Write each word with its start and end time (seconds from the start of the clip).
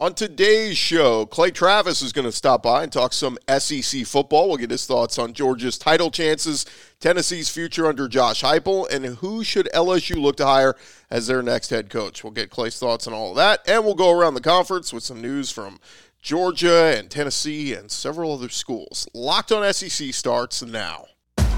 On 0.00 0.12
today's 0.12 0.76
show, 0.76 1.24
Clay 1.24 1.52
Travis 1.52 2.02
is 2.02 2.12
going 2.12 2.24
to 2.24 2.32
stop 2.32 2.64
by 2.64 2.82
and 2.82 2.90
talk 2.90 3.12
some 3.12 3.38
SEC 3.58 4.04
football. 4.04 4.48
We'll 4.48 4.56
get 4.56 4.72
his 4.72 4.86
thoughts 4.86 5.20
on 5.20 5.34
Georgia's 5.34 5.78
title 5.78 6.10
chances, 6.10 6.66
Tennessee's 6.98 7.48
future 7.48 7.86
under 7.86 8.08
Josh 8.08 8.42
Heupel, 8.42 8.90
and 8.90 9.04
who 9.04 9.44
should 9.44 9.68
LSU 9.72 10.16
look 10.16 10.36
to 10.38 10.46
hire 10.46 10.74
as 11.12 11.28
their 11.28 11.42
next 11.42 11.70
head 11.70 11.90
coach. 11.90 12.24
We'll 12.24 12.32
get 12.32 12.50
Clay's 12.50 12.76
thoughts 12.76 13.06
on 13.06 13.12
all 13.12 13.30
of 13.30 13.36
that, 13.36 13.60
and 13.68 13.84
we'll 13.84 13.94
go 13.94 14.10
around 14.10 14.34
the 14.34 14.40
conference 14.40 14.92
with 14.92 15.04
some 15.04 15.22
news 15.22 15.52
from 15.52 15.78
Georgia 16.20 16.92
and 16.98 17.08
Tennessee 17.08 17.72
and 17.72 17.88
several 17.88 18.32
other 18.32 18.48
schools. 18.48 19.06
Locked 19.14 19.52
on 19.52 19.72
SEC 19.72 20.12
starts 20.12 20.60
now. 20.60 21.06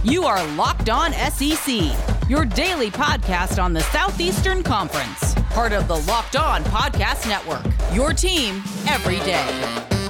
You 0.09 0.23
are 0.23 0.47
Locked 0.55 0.89
On 0.89 1.13
SEC, 1.13 1.81
your 2.29 2.45
daily 2.45 2.93
podcast 2.93 3.61
on 3.61 3.73
the 3.73 3.81
Southeastern 3.81 4.63
Conference, 4.63 5.35
part 5.51 5.73
of 5.73 5.89
the 5.89 5.97
Locked 5.97 6.37
On 6.37 6.63
Podcast 6.63 7.29
Network. 7.29 7.67
Your 7.93 8.13
team 8.13 8.63
every 8.87 9.19
day. 9.27 10.06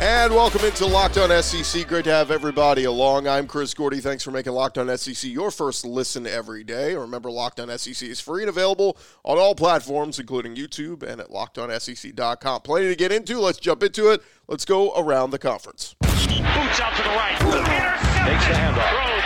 And 0.00 0.32
welcome 0.32 0.64
into 0.64 0.86
Locked 0.86 1.18
On 1.18 1.42
SEC. 1.42 1.88
Great 1.88 2.04
to 2.04 2.10
have 2.10 2.30
everybody 2.30 2.84
along. 2.84 3.26
I'm 3.26 3.48
Chris 3.48 3.74
Gordy. 3.74 3.98
Thanks 3.98 4.22
for 4.22 4.30
making 4.30 4.52
Locked 4.52 4.78
On 4.78 4.96
SEC 4.96 5.28
your 5.28 5.50
first 5.50 5.84
listen 5.84 6.24
every 6.24 6.62
day. 6.62 6.94
Remember, 6.94 7.32
Locked 7.32 7.58
On 7.58 7.76
SEC 7.76 8.08
is 8.08 8.20
free 8.20 8.44
and 8.44 8.48
available 8.48 8.96
on 9.24 9.38
all 9.38 9.56
platforms, 9.56 10.20
including 10.20 10.54
YouTube 10.54 11.02
and 11.02 11.20
at 11.20 11.30
LockedOnSEC.com. 11.30 12.60
Plenty 12.60 12.86
to 12.86 12.94
get 12.94 13.10
into. 13.10 13.40
Let's 13.40 13.58
jump 13.58 13.82
into 13.82 14.10
it. 14.10 14.22
Let's 14.46 14.64
go 14.64 14.94
around 14.94 15.30
the 15.30 15.38
conference. 15.38 15.96
Boots 16.00 16.80
out 16.80 16.96
to 16.96 17.02
the 17.02 17.08
right. 17.08 17.36
Intercepted. 17.40 18.08
Takes 18.24 18.46
the 18.46 18.54
handoff. 18.54 18.90
Throws. 18.90 19.18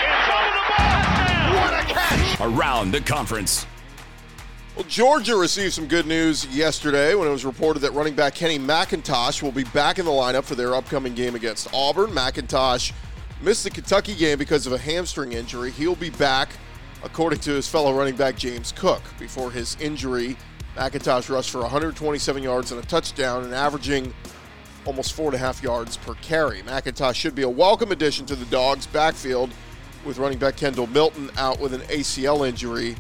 What 1.55 1.75
a 1.75 1.87
catch. 1.93 2.41
Around 2.41 2.93
the 2.93 3.01
conference. 3.03 3.67
Well, 4.75 4.87
Georgia 4.89 5.37
received 5.37 5.75
some 5.75 5.87
good 5.87 6.07
news 6.07 6.47
yesterday 6.47 7.15
when 7.15 7.29
it 7.29 7.31
was 7.31 7.45
reported 7.45 7.81
that 7.81 7.93
running 7.93 8.15
back 8.15 8.35
Kenny 8.35 8.59
McIntosh 8.59 9.43
will 9.43 9.53
be 9.53 9.65
back 9.65 9.99
in 9.99 10.07
the 10.07 10.11
lineup 10.11 10.45
for 10.45 10.55
their 10.55 10.75
upcoming 10.75 11.15
game 11.15 11.35
against 11.35 11.69
Auburn. 11.75 12.09
McIntosh 12.11 12.91
missed 13.43 13.65
the 13.65 13.71
Kentucky 13.71 14.15
game 14.15 14.39
because 14.39 14.67
of 14.67 14.73
a 14.73 14.79
hamstring 14.79 15.35
injury. 15.35 15.73
He'll 15.73 15.95
be 15.95 16.09
back, 16.09 16.57
according 17.05 17.41
to 17.41 17.51
his 17.51 17.69
fellow 17.69 17.93
running 17.93 18.17
back 18.17 18.35
James 18.39 18.73
Cook. 18.73 19.03
Before 19.19 19.51
his 19.51 19.77
injury, 19.79 20.39
McIntosh 20.75 21.29
rushed 21.29 21.51
for 21.51 21.61
127 21.61 22.43
yards 22.43 22.73
and 22.73 22.83
a 22.83 22.87
touchdown 22.87 23.45
and 23.45 23.55
averaging 23.55 24.15
almost 24.87 25.13
four 25.13 25.27
and 25.27 25.35
a 25.35 25.39
half 25.39 25.63
yards 25.63 25.99
per 25.99 26.15
carry. 26.15 26.63
McIntosh 26.63 27.17
should 27.17 27.35
be 27.35 27.43
a 27.43 27.49
welcome 27.49 27.93
addition 27.93 28.25
to 28.25 28.35
the 28.35 28.47
Dogs' 28.47 28.87
backfield 28.87 29.51
with 30.07 30.17
running 30.17 30.39
back 30.39 30.57
Kendall 30.57 30.87
Milton 30.87 31.31
out 31.37 31.61
with 31.61 31.75
an 31.75 31.83
ACL 31.83 32.49
injury 32.49 32.97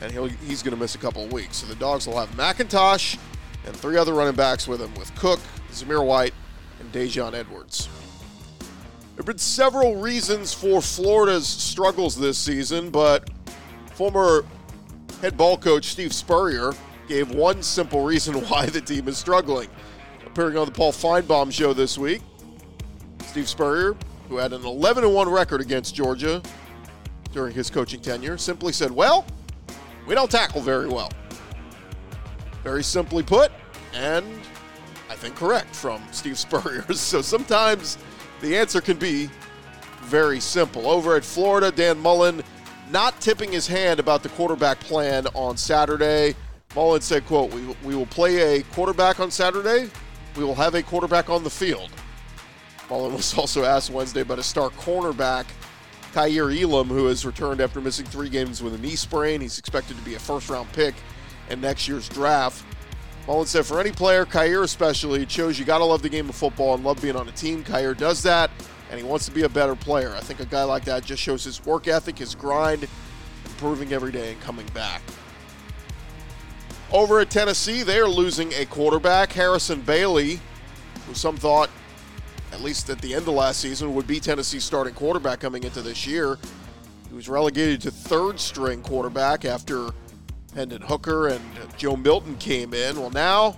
and 0.00 0.12
he's 0.46 0.62
going 0.62 0.74
to 0.74 0.80
miss 0.80 0.94
a 0.94 0.98
couple 0.98 1.24
of 1.24 1.32
weeks. 1.32 1.58
So 1.58 1.66
the 1.66 1.74
Dogs 1.76 2.06
will 2.06 2.18
have 2.18 2.30
McIntosh 2.30 3.18
and 3.66 3.76
three 3.76 3.96
other 3.96 4.12
running 4.12 4.34
backs 4.34 4.68
with 4.68 4.80
him, 4.80 4.94
with 4.94 5.14
Cook, 5.16 5.40
Zamir 5.70 6.04
White, 6.04 6.34
and 6.80 6.92
Daijun 6.92 7.34
Edwards. 7.34 7.88
There 8.60 9.18
have 9.18 9.26
been 9.26 9.38
several 9.38 9.96
reasons 9.96 10.52
for 10.52 10.82
Florida's 10.82 11.46
struggles 11.46 12.16
this 12.16 12.36
season, 12.36 12.90
but 12.90 13.30
former 13.92 14.44
head 15.20 15.36
ball 15.36 15.56
coach 15.56 15.86
Steve 15.86 16.12
Spurrier 16.12 16.72
gave 17.06 17.30
one 17.30 17.62
simple 17.62 18.04
reason 18.04 18.34
why 18.48 18.66
the 18.66 18.80
team 18.80 19.08
is 19.08 19.16
struggling. 19.16 19.68
Appearing 20.26 20.56
on 20.56 20.66
the 20.66 20.72
Paul 20.72 20.92
Finebaum 20.92 21.52
show 21.52 21.72
this 21.72 21.96
week, 21.96 22.20
Steve 23.26 23.48
Spurrier, 23.48 23.96
who 24.28 24.36
had 24.36 24.52
an 24.52 24.64
11 24.64 25.08
1 25.08 25.28
record 25.28 25.60
against 25.60 25.94
Georgia 25.94 26.42
during 27.32 27.54
his 27.54 27.70
coaching 27.70 28.00
tenure, 28.00 28.36
simply 28.36 28.72
said, 28.72 28.90
Well, 28.90 29.24
we 30.06 30.14
don't 30.14 30.30
tackle 30.30 30.60
very 30.60 30.88
well. 30.88 31.10
Very 32.62 32.82
simply 32.82 33.22
put, 33.22 33.52
and 33.92 34.26
I 35.10 35.14
think 35.14 35.36
correct 35.36 35.74
from 35.74 36.02
Steve 36.12 36.38
Spurrier. 36.38 36.84
So 36.92 37.22
sometimes 37.22 37.98
the 38.40 38.56
answer 38.56 38.80
can 38.80 38.96
be 38.96 39.30
very 40.02 40.40
simple. 40.40 40.88
Over 40.88 41.16
at 41.16 41.24
Florida, 41.24 41.70
Dan 41.70 41.98
Mullen 42.00 42.42
not 42.90 43.20
tipping 43.20 43.50
his 43.50 43.66
hand 43.66 43.98
about 44.00 44.22
the 44.22 44.28
quarterback 44.30 44.80
plan 44.80 45.26
on 45.34 45.56
Saturday. 45.56 46.34
Mullen 46.74 47.00
said, 47.00 47.24
quote, 47.26 47.52
we, 47.52 47.62
we 47.84 47.94
will 47.94 48.06
play 48.06 48.58
a 48.58 48.62
quarterback 48.64 49.20
on 49.20 49.30
Saturday. 49.30 49.88
We 50.36 50.44
will 50.44 50.54
have 50.54 50.74
a 50.74 50.82
quarterback 50.82 51.30
on 51.30 51.44
the 51.44 51.50
field. 51.50 51.90
Mullen 52.90 53.14
was 53.14 53.32
also 53.38 53.64
asked 53.64 53.90
Wednesday 53.90 54.20
about 54.20 54.38
a 54.38 54.42
star 54.42 54.70
cornerback 54.70 55.46
Kaiir 56.14 56.62
Elam, 56.62 56.86
who 56.86 57.06
has 57.06 57.26
returned 57.26 57.60
after 57.60 57.80
missing 57.80 58.06
three 58.06 58.28
games 58.28 58.62
with 58.62 58.72
a 58.72 58.78
knee 58.78 58.94
sprain. 58.94 59.40
He's 59.40 59.58
expected 59.58 59.96
to 59.96 60.02
be 60.04 60.14
a 60.14 60.18
first 60.20 60.48
round 60.48 60.72
pick 60.72 60.94
in 61.50 61.60
next 61.60 61.88
year's 61.88 62.08
draft. 62.08 62.64
Mullen 63.26 63.46
said, 63.46 63.66
for 63.66 63.80
any 63.80 63.90
player, 63.90 64.24
Kaiir 64.24 64.62
especially, 64.62 65.22
it 65.22 65.30
shows 65.30 65.58
you 65.58 65.64
got 65.64 65.78
to 65.78 65.84
love 65.84 66.02
the 66.02 66.08
game 66.08 66.28
of 66.28 66.36
football 66.36 66.74
and 66.74 66.84
love 66.84 67.02
being 67.02 67.16
on 67.16 67.26
a 67.28 67.32
team. 67.32 67.64
Kaiir 67.64 67.96
does 67.96 68.22
that, 68.22 68.52
and 68.90 69.00
he 69.00 69.04
wants 69.04 69.24
to 69.24 69.32
be 69.32 69.42
a 69.42 69.48
better 69.48 69.74
player. 69.74 70.14
I 70.14 70.20
think 70.20 70.38
a 70.38 70.44
guy 70.44 70.62
like 70.62 70.84
that 70.84 71.04
just 71.04 71.20
shows 71.20 71.42
his 71.42 71.64
work 71.66 71.88
ethic, 71.88 72.18
his 72.18 72.36
grind, 72.36 72.86
improving 73.44 73.92
every 73.92 74.12
day 74.12 74.32
and 74.32 74.40
coming 74.40 74.66
back. 74.66 75.02
Over 76.92 77.18
at 77.18 77.30
Tennessee, 77.30 77.82
they 77.82 77.98
are 77.98 78.08
losing 78.08 78.52
a 78.52 78.66
quarterback, 78.66 79.32
Harrison 79.32 79.80
Bailey, 79.80 80.38
who 81.08 81.14
some 81.14 81.36
thought 81.36 81.70
at 82.54 82.62
least 82.62 82.88
at 82.88 83.00
the 83.00 83.12
end 83.12 83.26
of 83.26 83.34
last 83.34 83.60
season, 83.60 83.94
would 83.94 84.06
be 84.06 84.20
Tennessee's 84.20 84.64
starting 84.64 84.94
quarterback 84.94 85.40
coming 85.40 85.64
into 85.64 85.82
this 85.82 86.06
year. 86.06 86.38
He 87.08 87.14
was 87.14 87.28
relegated 87.28 87.80
to 87.82 87.90
third 87.90 88.38
string 88.38 88.80
quarterback 88.80 89.44
after 89.44 89.90
Hendon 90.54 90.80
Hooker 90.80 91.28
and 91.28 91.42
Joe 91.76 91.96
Milton 91.96 92.36
came 92.36 92.72
in. 92.72 92.98
Well, 92.98 93.10
now 93.10 93.56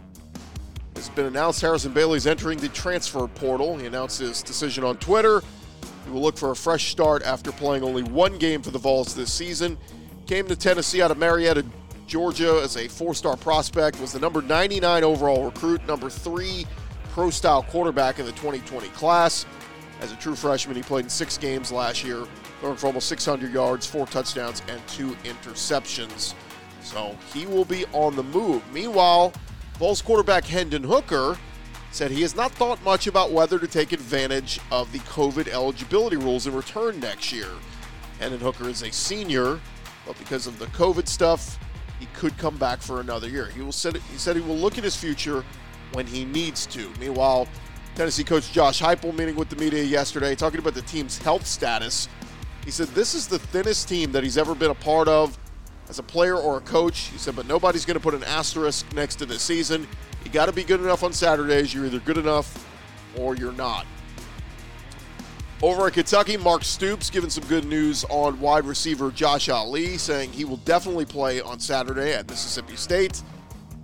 it's 0.95 1.11
been 1.11 1.27
announced 1.27 1.61
Harrison 1.61 1.93
Bailey's 1.93 2.27
entering 2.27 2.59
the 2.59 2.69
transfer 2.69 3.27
portal. 3.29 3.77
He 3.77 3.87
announced 3.87 4.19
his 4.19 4.43
decision 4.43 4.83
on 4.83 4.97
Twitter. 4.97 5.43
He 6.07 6.11
will 6.11 6.23
look 6.23 6.39
for 6.39 6.53
a 6.53 6.57
fresh 6.57 6.91
start 6.91 7.23
after 7.23 7.53
playing 7.53 7.83
only 7.83 8.03
one 8.03 8.39
game 8.39 8.63
for 8.63 8.71
the 8.71 8.79
Vols 8.79 9.15
this 9.15 9.31
season. 9.31 9.77
Came 10.27 10.47
to 10.49 10.57
Tennessee 10.57 11.03
out 11.03 11.11
of 11.11 11.19
Marietta, 11.19 11.67
Georgia 12.07 12.61
as 12.63 12.79
a 12.79 12.89
four 12.89 13.15
star 13.15 13.37
prospect, 13.37 14.01
was 14.01 14.13
the 14.13 14.21
number 14.21 14.41
99 14.41 15.05
overall 15.05 15.45
recruit, 15.45 15.87
number 15.87 16.09
three 16.09 16.67
pro 17.17 17.31
style 17.31 17.63
quarterback 17.63 18.19
in 18.19 18.27
the 18.27 18.33
2020 18.33 18.89
class. 18.89 19.47
As 20.03 20.13
a 20.13 20.17
true 20.17 20.35
freshman, 20.35 20.77
he 20.77 20.83
played 20.83 21.07
in 21.07 21.09
six 21.09 21.39
games 21.39 21.73
last 21.73 22.05
year, 22.05 22.27
throwing 22.61 22.77
for 22.77 22.89
almost 22.89 23.09
600 23.09 23.51
yards, 23.55 23.87
four 23.87 24.07
touchdowns, 24.07 24.61
and 24.69 24.87
two 24.87 25.13
interceptions. 25.25 26.35
So 26.83 27.17
he 27.33 27.47
will 27.47 27.65
be 27.65 27.87
on 27.95 28.17
the 28.17 28.23
move. 28.23 28.63
Meanwhile, 28.71 29.33
Vols 29.79 30.03
quarterback 30.03 30.45
Hendon 30.45 30.85
Hooker 30.85 31.39
said 31.91 32.11
he 32.11 32.21
has 32.21 32.37
not 32.37 32.53
thought 32.53 32.85
much 32.85 33.07
about 33.07 33.33
whether 33.33 33.59
to 33.59 33.67
take 33.67 33.93
advantage 33.93 34.61
of 34.71 34.93
the 34.93 34.99
COVID 34.99 35.49
eligibility 35.49 36.19
rules 36.19 36.47
in 36.47 36.55
return 36.55 37.01
next 37.01 37.33
year. 37.33 37.49
Hendon 38.19 38.41
Hooker 38.41 38.69
is 38.69 38.83
a 38.83 38.93
senior, 38.93 39.59
but 40.07 40.19
because 40.19 40.47
of 40.47 40.59
the 40.59 40.67
COVID 40.67 41.09
stuff, 41.09 41.59
he 41.99 42.05
could 42.13 42.37
come 42.37 42.59
back 42.59 42.83
for 42.83 43.01
another 43.01 43.27
year. 43.27 43.47
He 43.47 43.63
will 43.63 43.73
said 43.73 43.97
he 43.97 44.19
said 44.19 44.37
he 44.37 44.43
will 44.43 44.59
look 44.59 44.77
at 44.77 44.85
his 44.85 44.97
future 44.97 45.43
when 45.97 46.07
he 46.07 46.27
needs 46.27 46.67
to. 46.67 46.93
Meanwhile, 47.01 47.49
Tennessee 47.95 48.23
coach 48.23 48.53
Josh 48.53 48.83
Heupel 48.83 49.17
meeting 49.17 49.35
with 49.35 49.49
the 49.49 49.57
media 49.57 49.83
yesterday, 49.83 50.35
talking 50.35 50.61
about 50.61 50.75
the 50.75 50.83
team's 50.83 51.17
health 51.17 51.47
status. 51.47 52.07
He 52.67 52.71
said 52.71 52.89
this 52.89 53.15
is 53.15 53.27
the 53.27 53.39
thinnest 53.39 53.89
team 53.89 54.13
that 54.13 54.23
he's 54.23 54.37
ever 54.37 54.55
been 54.55 54.71
a 54.71 54.75
part 54.75 55.09
of 55.09 55.39
as 55.89 55.99
a 55.99 56.03
player 56.03 56.37
or 56.37 56.59
a 56.59 56.61
coach. 56.61 57.09
He 57.09 57.17
said, 57.17 57.35
but 57.35 57.47
nobody's 57.47 57.87
going 57.87 57.97
to 57.97 58.03
put 58.03 58.13
an 58.13 58.25
asterisk 58.25 58.93
next 58.93 59.17
to 59.17 59.27
the 59.27 59.39
season. 59.39 59.89
You 60.23 60.31
got 60.31 60.47
to 60.47 60.53
be 60.53 60.65
good 60.65 60.81
enough 60.81 61.03
on 61.03 61.15
Saturdays. 61.15 61.73
You're 61.73 61.87
either 61.87 62.01
good 62.01 62.19
enough 62.19 62.69
or 63.17 63.35
you're 63.35 63.53
not. 63.53 63.87
Over 65.63 65.87
at 65.87 65.95
Kentucky, 65.95 66.37
Mark 66.37 66.63
Stoops 66.63 67.09
giving 67.09 67.31
some 67.31 67.45
good 67.45 67.65
news 67.65 68.05
on 68.11 68.39
wide 68.39 68.67
receiver 68.67 69.11
Josh 69.11 69.49
Ali, 69.49 69.97
saying 69.97 70.33
he 70.33 70.45
will 70.45 70.59
definitely 70.59 71.07
play 71.07 71.41
on 71.41 71.59
Saturday 71.59 72.13
at 72.13 72.29
Mississippi 72.29 72.77
State. 72.77 73.23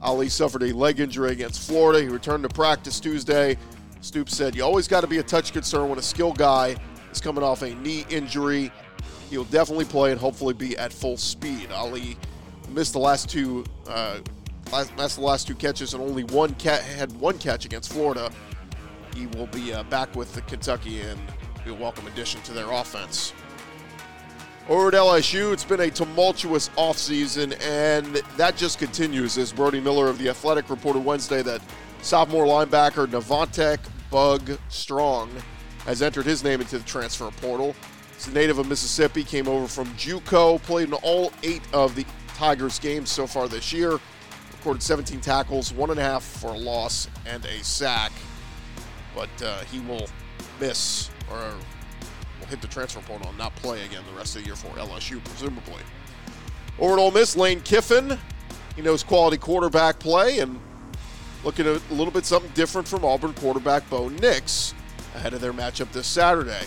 Ali 0.03 0.29
suffered 0.29 0.65
a 0.65 0.73
leg 0.73 1.01
injury 1.01 1.33
against 1.33 1.69
Florida. 1.69 2.03
He 2.03 2.09
returned 2.09 2.43
to 2.43 2.49
practice 2.49 2.99
Tuesday. 2.99 3.57
Stoops 4.01 4.37
said, 4.37 4.57
You 4.57 4.65
always 4.65 4.89
got 4.89 5.03
to 5.03 5.07
be 5.07 5.19
a 5.19 5.23
touch 5.23 5.53
concern 5.53 5.89
when 5.89 5.99
a 5.99 6.03
skill 6.03 6.33
guy 6.33 6.77
is 7.13 7.21
coming 7.21 7.45
off 7.45 7.63
a 7.63 7.75
knee 7.77 8.05
injury. 8.11 8.73
He'll 9.31 9.45
definitely 9.45 9.85
play 9.85 10.11
and 10.11 10.21
hopefully 10.21 10.55
be 10.55 10.77
at 10.77 10.93
full 10.93 11.17
speed. 11.17 11.71
Ali 11.73 12.17
missed 12.69 12.95
the 12.95 12.99
last 12.99 13.29
two, 13.29 13.65
uh, 13.87 14.19
the 14.65 15.17
last 15.19 15.47
two 15.47 15.55
catches 15.55 15.95
and 15.95 16.03
only 16.03 16.25
one 16.25 16.55
cat 16.55 16.83
had 16.83 17.13
one 17.21 17.39
catch 17.39 17.65
against 17.65 17.93
Florida. 17.93 18.31
He 19.15 19.27
will 19.27 19.47
be 19.47 19.73
uh, 19.73 19.85
back 19.85 20.15
with 20.17 20.35
the 20.35 20.41
Kentucky 20.43 21.01
and 21.01 21.21
be 21.65 21.71
a 21.71 21.75
welcome 21.75 22.07
addition 22.09 22.41
to 22.43 22.53
their 22.53 22.71
offense. 22.73 23.33
Over 24.69 24.89
at 24.89 24.95
LSU, 24.95 25.53
it's 25.53 25.65
been 25.65 25.81
a 25.81 25.91
tumultuous 25.91 26.69
offseason, 26.71 27.61
and 27.63 28.07
that 28.37 28.57
just 28.57 28.79
continues 28.79 29.37
as 29.37 29.53
Brody 29.53 29.81
Miller 29.81 30.07
of 30.07 30.19
The 30.19 30.29
Athletic 30.29 30.71
reported 30.71 31.05
Wednesday 31.05 31.43
that 31.43 31.61
sophomore 32.01 32.47
linebacker 32.47 33.09
Navonteque 33.09 33.81
Bug 34.09 34.57
Strong 34.69 35.31
has 35.85 36.01
entered 36.01 36.27
his 36.27 36.45
name 36.45 36.61
into 36.61 36.79
the 36.79 36.85
transfer 36.85 37.29
portal. 37.41 37.75
He's 38.15 38.29
a 38.29 38.33
native 38.33 38.59
of 38.59 38.69
Mississippi, 38.69 39.25
came 39.25 39.49
over 39.49 39.67
from 39.67 39.89
JUCO, 39.97 40.63
played 40.63 40.89
in 40.89 40.95
all 40.95 41.33
eight 41.43 41.63
of 41.73 41.97
the 41.97 42.07
Tigers 42.37 42.79
games 42.79 43.11
so 43.11 43.27
far 43.27 43.49
this 43.49 43.73
year, 43.73 43.99
recorded 44.53 44.81
17 44.81 45.21
tackles, 45.21 45.73
one 45.73 45.91
and 45.91 45.99
a 45.99 46.03
half 46.05 46.23
for 46.23 46.55
a 46.55 46.59
loss, 46.59 47.09
and 47.27 47.45
a 47.47 47.65
sack. 47.65 48.13
But 49.13 49.43
uh, 49.43 49.65
he 49.65 49.81
will 49.81 50.09
miss 50.61 51.11
or 51.33 51.53
hit 52.53 52.61
the 52.61 52.69
transfer 52.69 53.01
portal 53.01 53.29
and 53.31 53.39
not 53.39 53.55
play 53.57 53.83
again 53.85 54.03
the 54.11 54.17
rest 54.17 54.37
of 54.37 54.43
the 54.43 54.47
year 54.47 54.57
for 54.57 54.69
LSU, 54.77 55.25
presumably. 55.25 55.81
Over 56.79 56.95
at 56.95 56.99
Ole 56.99 57.11
Miss, 57.11 57.35
Lane 57.35 57.61
Kiffin. 57.61 58.19
He 58.77 58.83
knows 58.83 59.03
quality 59.03 59.39
quarterback 59.39 59.99
play 59.99 60.41
and 60.41 60.61
looking 61.45 61.67
at 61.67 61.81
a 61.91 61.95
little 61.95 62.13
bit 62.13 62.27
something 62.27 62.51
different 62.53 62.87
from 62.87 63.05
Auburn 63.05 63.33
quarterback 63.35 63.89
Bo 63.89 64.09
Nix 64.09 64.75
ahead 65.15 65.33
of 65.33 65.41
their 65.41 65.53
matchup 65.53 65.91
this 65.93 66.07
Saturday. 66.07 66.65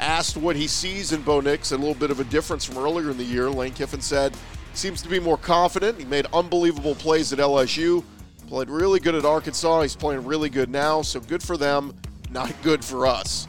Asked 0.00 0.36
what 0.36 0.56
he 0.56 0.66
sees 0.66 1.12
in 1.12 1.22
Bo 1.22 1.40
Nix, 1.40 1.70
a 1.70 1.76
little 1.76 1.94
bit 1.94 2.10
of 2.10 2.18
a 2.18 2.24
difference 2.24 2.64
from 2.64 2.78
earlier 2.78 3.10
in 3.10 3.16
the 3.16 3.24
year, 3.24 3.48
Lane 3.48 3.72
Kiffin 3.72 4.00
said 4.00 4.36
seems 4.74 5.02
to 5.02 5.08
be 5.08 5.18
more 5.20 5.38
confident. 5.38 5.98
He 5.98 6.04
made 6.04 6.26
unbelievable 6.32 6.94
plays 6.96 7.32
at 7.32 7.38
LSU, 7.38 8.04
played 8.48 8.70
really 8.70 9.00
good 9.00 9.14
at 9.14 9.24
Arkansas. 9.24 9.82
He's 9.82 9.96
playing 9.96 10.24
really 10.24 10.50
good 10.50 10.68
now, 10.68 11.02
so 11.02 11.20
good 11.20 11.42
for 11.42 11.56
them, 11.56 11.94
not 12.30 12.52
good 12.62 12.84
for 12.84 13.06
us. 13.06 13.48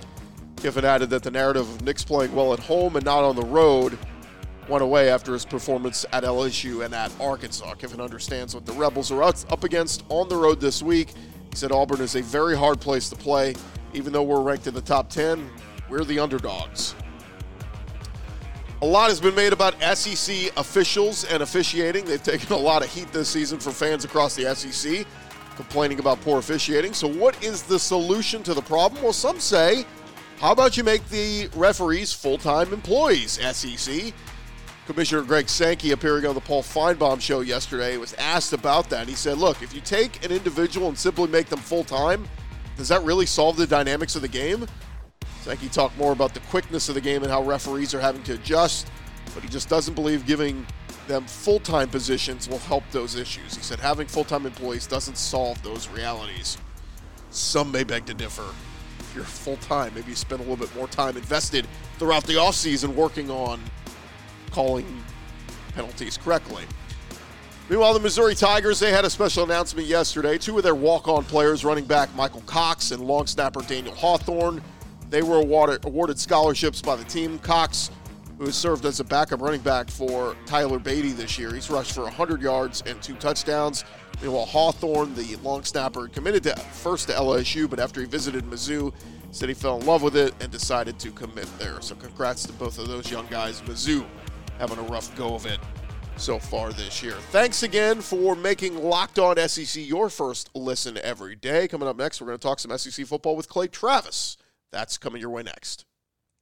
Kiffin 0.60 0.86
added 0.86 1.10
that 1.10 1.24
the 1.24 1.32
narrative 1.32 1.70
of 1.70 1.82
Nix 1.84 2.04
playing 2.04 2.36
well 2.36 2.54
at 2.54 2.60
home 2.60 2.96
and 2.96 3.06
not 3.06 3.24
on 3.24 3.36
the 3.36 3.46
road 3.46 3.98
went 4.68 4.84
away 4.84 5.10
after 5.10 5.34
his 5.34 5.46
performance 5.46 6.06
at 6.12 6.24
LSU 6.24 6.86
and 6.86 6.94
at 6.94 7.12
Arkansas. 7.20 7.74
Kiffin 7.76 8.00
understands 8.00 8.54
what 8.54 8.66
the 8.66 8.74
Rebels 8.74 9.12
are 9.12 9.24
up 9.24 9.64
against 9.64 10.04
on 10.10 10.30
the 10.30 10.36
road 10.36 10.60
this 10.60 10.84
week. 10.84 11.10
He 11.50 11.56
said 11.56 11.72
Auburn 11.72 12.02
is 12.02 12.16
a 12.16 12.22
very 12.22 12.56
hard 12.56 12.80
place 12.80 13.10
to 13.10 13.16
play. 13.16 13.56
Even 13.94 14.14
though 14.14 14.24
we're 14.24 14.42
ranked 14.42 14.68
in 14.68 14.74
the 14.74 14.82
top 14.82 15.10
10, 15.10 15.50
we're 15.90 16.04
the 16.04 16.20
underdogs. 16.20 16.94
A 18.82 18.86
lot 18.86 19.10
has 19.10 19.20
been 19.20 19.36
made 19.36 19.52
about 19.52 19.74
SEC 19.98 20.56
officials 20.56 21.26
and 21.26 21.42
officiating. 21.42 22.06
They've 22.06 22.22
taken 22.22 22.54
a 22.54 22.58
lot 22.58 22.84
of 22.84 22.90
heat 22.90 23.12
this 23.12 23.28
season 23.28 23.60
for 23.60 23.72
fans 23.72 24.06
across 24.06 24.36
the 24.36 24.54
SEC 24.56 25.06
complaining 25.60 26.00
about 26.00 26.22
poor 26.22 26.40
officiating. 26.40 26.94
So, 26.94 27.06
what 27.06 27.44
is 27.44 27.64
the 27.64 27.78
solution 27.78 28.44
to 28.44 28.54
the 28.54 28.62
problem? 28.62 29.04
Well, 29.04 29.12
some 29.12 29.42
say, 29.42 29.86
how 30.40 30.54
about 30.54 30.78
you 30.78 30.86
make 30.86 31.08
the 31.10 31.50
referees 31.56 32.14
full 32.14 32.38
time 32.38 32.72
employees, 32.72 33.40
SEC? 33.56 34.14
Commissioner 34.86 35.22
Greg 35.22 35.50
Sankey, 35.50 35.92
appearing 35.92 36.26
on 36.26 36.34
the 36.34 36.42
Paul 36.42 36.64
Finebaum 36.64 37.20
show 37.20 37.42
yesterday, 37.42 37.98
was 37.98 38.14
asked 38.16 38.54
about 38.54 38.90
that. 38.90 39.08
He 39.08 39.16
said, 39.16 39.38
Look, 39.38 39.62
if 39.62 39.74
you 39.74 39.82
take 39.82 40.24
an 40.26 40.32
individual 40.32 40.88
and 40.88 40.98
simply 40.98 41.28
make 41.28 41.48
them 41.48 41.60
full 41.60 41.84
time, 41.84 42.26
does 42.78 42.88
that 42.88 43.04
really 43.04 43.26
solve 43.26 43.58
the 43.58 43.68
dynamics 43.68 44.16
of 44.16 44.22
the 44.22 44.30
game? 44.30 44.66
Sankey 45.42 45.68
talked 45.68 45.98
more 45.98 46.14
about 46.14 46.34
the 46.34 46.40
quickness 46.42 46.88
of 46.88 46.96
the 46.96 47.02
game 47.02 47.22
and 47.24 47.32
how 47.32 47.44
referees 47.44 47.94
are 47.94 48.00
having 48.00 48.24
to 48.24 48.36
adjust, 48.36 48.88
but 49.34 49.44
he 49.44 49.50
just 49.50 49.68
doesn't 49.68 49.94
believe 49.94 50.26
giving 50.26 50.66
them 51.08 51.26
full 51.26 51.60
time 51.60 51.90
positions 51.90 52.48
will 52.48 52.60
help 52.60 52.84
those 52.92 53.16
issues. 53.16 53.56
He 53.56 53.62
said 53.62 53.80
having 53.80 54.08
full 54.08 54.24
time 54.24 54.46
employees 54.46 54.88
doesn't 54.88 55.18
solve 55.18 55.62
those 55.64 55.90
realities. 55.90 56.58
Some 57.30 57.74
may 57.74 57.84
beg 57.84 58.06
to 58.06 58.14
differ. 58.14 58.46
You're 59.16 59.24
full 59.24 59.58
time, 59.58 59.94
maybe 59.96 60.10
you 60.10 60.16
spend 60.16 60.40
a 60.40 60.44
little 60.44 60.58
bit 60.58 60.74
more 60.76 60.88
time 60.88 61.18
invested 61.18 61.68
throughout 61.98 62.24
the 62.26 62.34
offseason 62.34 62.94
working 62.94 63.30
on 63.30 63.60
calling 64.52 65.04
penalties 65.74 66.18
correctly. 66.18 66.64
Meanwhile, 67.70 67.94
the 67.94 68.00
Missouri 68.00 68.34
Tigers, 68.34 68.80
they 68.80 68.92
had 68.92 69.06
a 69.06 69.10
special 69.10 69.44
announcement 69.44 69.88
yesterday. 69.88 70.38
Two 70.38 70.58
of 70.58 70.64
their 70.64 70.74
walk-on 70.74 71.24
players, 71.26 71.64
running 71.64 71.86
back 71.86 72.14
Michael 72.16 72.42
Cox 72.42 72.92
and 72.92 73.02
long 73.04 73.28
snapper 73.28 73.62
Daniel 73.62 73.94
Hawthorne, 73.94 74.62
they 75.10 75.22
were 75.22 75.38
awarded 75.38 76.20
scholarships 76.20 76.82
by 76.82 76.96
the 76.96 77.04
team. 77.04 77.38
Cox, 77.40 77.92
who 78.40 78.52
served 78.52 78.86
as 78.86 79.00
a 79.00 79.04
backup 79.04 79.42
running 79.42 79.62
back 79.62 79.92
for 79.92 80.36
Tyler 80.46 80.80
Badie 80.80 81.16
this 81.16 81.38
year, 81.38 81.54
he's 81.54 81.70
rushed 81.70 81.92
for 81.92 82.04
100 82.04 82.42
yards 82.42 82.82
and 82.86 83.02
two 83.04 83.16
touchdowns. 83.16 83.84
Meanwhile, 84.22 84.46
Hawthorne, 84.46 85.14
the 85.14 85.36
long 85.38 85.64
snapper, 85.64 86.08
committed 86.08 86.44
to 86.44 86.56
first 86.56 87.08
to 87.08 87.14
LSU, 87.14 87.70
but 87.70 87.80
after 87.80 88.00
he 88.02 88.08
visited 88.08 88.46
Mizzou, 88.46 88.94
said 89.32 89.50
he 89.50 89.56
fell 89.56 89.80
in 89.80 89.86
love 89.86 90.02
with 90.02 90.16
it 90.16 90.34
and 90.42 90.52
decided 90.52 90.98
to 91.00 91.12
commit 91.12 91.48
there. 91.60 91.82
So 91.82 91.96
congrats 91.96 92.46
to 92.46 92.54
both 92.54 92.80
of 92.80 92.88
those 92.88 93.12
young 93.12 93.28
guys. 93.28 93.62
Mizzou 93.62 94.06
having 94.58 94.80
a 94.80 94.84
rough 94.84 95.16
go 95.16 95.36
of 95.36 95.46
it 95.46 95.60
so 96.18 96.40
far 96.40 96.72
this 96.72 97.04
year. 97.04 97.16
Thanks 97.32 97.64
again 97.64 98.02
for 98.02 98.36
making 98.36 98.78
Locked 98.78 99.20
On 99.20 99.38
SEC 99.48 99.86
your 99.86 100.10
first 100.10 100.50
listen 100.54 100.98
every 101.04 101.36
day. 101.36 101.68
Coming 101.68 101.88
up 101.88 101.98
next, 101.98 102.22
we're 102.22 102.28
going 102.28 102.40
to 102.40 102.48
talk 102.48 102.60
some 102.60 102.78
SEC 102.78 103.06
football 103.06 103.36
with 103.36 103.48
Clay 103.48 103.68
Travis. 103.68 104.38
That's 104.72 104.98
coming 104.98 105.22
your 105.22 105.30
way 105.30 105.44
next. 105.44 105.86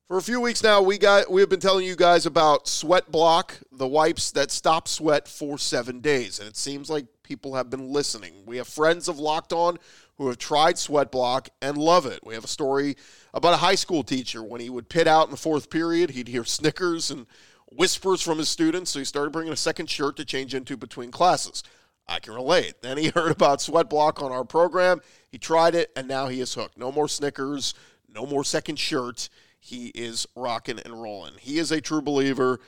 For 0.07 0.17
a 0.17 0.21
few 0.21 0.39
weeks 0.39 0.63
now, 0.63 0.81
we 0.81 0.97
got 0.97 1.29
we 1.29 1.41
have 1.41 1.49
been 1.49 1.59
telling 1.59 1.85
you 1.85 1.97
guys 1.97 2.25
about 2.25 2.65
Sweat 2.65 3.11
Block, 3.11 3.59
the 3.73 3.85
wipes 3.85 4.31
that 4.31 4.51
stop 4.51 4.87
sweat 4.87 5.27
for 5.27 5.57
seven 5.57 5.99
days, 5.99 6.39
and 6.39 6.47
it 6.47 6.55
seems 6.55 6.89
like 6.89 7.07
people 7.23 7.55
have 7.55 7.69
been 7.69 7.91
listening. 7.91 8.31
We 8.45 8.55
have 8.55 8.69
friends 8.69 9.09
of 9.09 9.19
Locked 9.19 9.51
On 9.51 9.77
who 10.15 10.29
have 10.29 10.37
tried 10.37 10.77
Sweat 10.77 11.11
Block 11.11 11.49
and 11.61 11.77
love 11.77 12.05
it. 12.05 12.21
We 12.23 12.35
have 12.35 12.45
a 12.45 12.47
story 12.47 12.95
about 13.33 13.55
a 13.55 13.57
high 13.57 13.75
school 13.75 14.01
teacher 14.01 14.41
when 14.41 14.61
he 14.61 14.69
would 14.69 14.87
pit 14.87 15.07
out 15.07 15.25
in 15.25 15.31
the 15.31 15.35
fourth 15.35 15.69
period, 15.69 16.11
he'd 16.11 16.29
hear 16.29 16.45
snickers 16.45 17.11
and 17.11 17.27
whispers 17.65 18.21
from 18.21 18.37
his 18.37 18.47
students, 18.47 18.91
so 18.91 18.99
he 18.99 19.05
started 19.05 19.31
bringing 19.31 19.51
a 19.51 19.57
second 19.57 19.89
shirt 19.89 20.15
to 20.15 20.23
change 20.23 20.55
into 20.55 20.77
between 20.77 21.11
classes. 21.11 21.63
I 22.07 22.19
can 22.19 22.33
relate. 22.33 22.81
Then 22.81 22.97
he 22.97 23.09
heard 23.13 23.33
about 23.33 23.61
Sweat 23.61 23.89
Block 23.89 24.21
on 24.21 24.31
our 24.31 24.45
program. 24.45 25.01
He 25.27 25.37
tried 25.37 25.75
it, 25.75 25.91
and 25.97 26.07
now 26.07 26.29
he 26.29 26.39
is 26.39 26.53
hooked. 26.53 26.77
No 26.77 26.93
more 26.93 27.09
Snickers, 27.09 27.73
no 28.07 28.25
more 28.25 28.45
second 28.45 28.79
shirt. 28.79 29.27
He 29.59 29.87
is 29.87 30.27
rocking 30.35 30.79
and 30.79 31.01
rolling. 31.01 31.33
He 31.39 31.57
is 31.59 31.71
a 31.71 31.81
true 31.81 32.01
believer. 32.01 32.59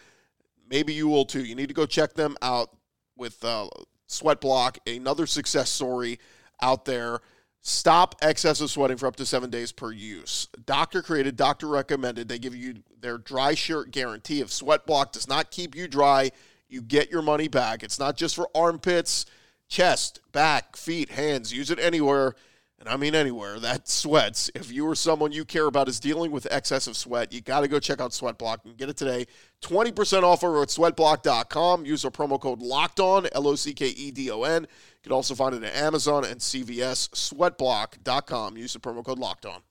Maybe 0.69 0.93
you 0.93 1.07
will 1.07 1.25
too. 1.25 1.43
You 1.43 1.55
need 1.55 1.69
to 1.69 1.73
go 1.73 1.85
check 1.85 2.13
them 2.13 2.35
out 2.41 2.75
with 3.15 3.43
uh, 3.43 3.67
Sweat 4.07 4.41
Block, 4.41 4.77
another 4.87 5.25
success 5.25 5.69
story 5.69 6.19
out 6.61 6.85
there. 6.85 7.19
Stop 7.61 8.15
excessive 8.21 8.69
sweating 8.69 8.97
for 8.97 9.07
up 9.07 9.17
to 9.17 9.25
seven 9.25 9.49
days 9.49 9.71
per 9.71 9.91
use. 9.91 10.47
Doctor 10.65 11.01
created, 11.01 11.35
doctor 11.35 11.67
recommended. 11.67 12.29
They 12.29 12.39
give 12.39 12.55
you 12.55 12.75
their 13.01 13.17
dry 13.17 13.53
shirt 13.53 13.91
guarantee. 13.91 14.39
If 14.39 14.51
Sweat 14.51 14.85
Block 14.85 15.11
does 15.11 15.27
not 15.27 15.51
keep 15.51 15.75
you 15.75 15.87
dry, 15.87 16.31
you 16.69 16.81
get 16.81 17.11
your 17.11 17.21
money 17.21 17.49
back. 17.49 17.83
It's 17.83 17.99
not 17.99 18.15
just 18.15 18.35
for 18.35 18.49
armpits, 18.55 19.25
chest, 19.67 20.21
back, 20.31 20.77
feet, 20.77 21.09
hands. 21.09 21.53
Use 21.53 21.69
it 21.69 21.79
anywhere 21.79 22.35
and 22.79 22.87
I 22.87 22.95
mean 22.95 23.13
anywhere, 23.13 23.59
that 23.59 23.89
sweats. 23.89 24.49
If 24.55 24.71
you 24.71 24.87
or 24.87 24.95
someone 24.95 25.33
you 25.33 25.43
care 25.43 25.65
about 25.65 25.89
is 25.89 25.99
dealing 25.99 26.31
with 26.31 26.47
excessive 26.49 26.95
sweat, 26.95 27.33
you 27.33 27.41
got 27.41 27.61
to 27.61 27.67
go 27.67 27.77
check 27.77 27.99
out 27.99 28.11
Sweatblock 28.11 28.63
and 28.63 28.77
get 28.77 28.89
it 28.89 28.95
today. 28.95 29.27
20% 29.61 30.23
off 30.23 30.43
over 30.43 30.61
at 30.61 30.69
sweatblock.com. 30.69 31.85
Use 31.85 32.05
our 32.05 32.11
promo 32.11 32.39
code 32.39 32.61
LOCKED 32.61 32.99
ON, 33.01 33.27
L 33.33 33.47
O 33.47 33.55
C 33.55 33.73
K 33.73 33.87
E 33.87 34.11
D 34.11 34.31
O 34.31 34.43
N. 34.43 34.61
You 34.61 35.03
can 35.03 35.11
also 35.11 35.35
find 35.35 35.53
it 35.53 35.63
at 35.63 35.75
Amazon 35.75 36.23
and 36.23 36.39
CVS. 36.39 37.09
Sweatblock.com. 37.09 38.55
Use 38.55 38.73
the 38.73 38.79
promo 38.79 39.03
code 39.03 39.19
LOCKED 39.19 39.45
ON. 39.47 39.61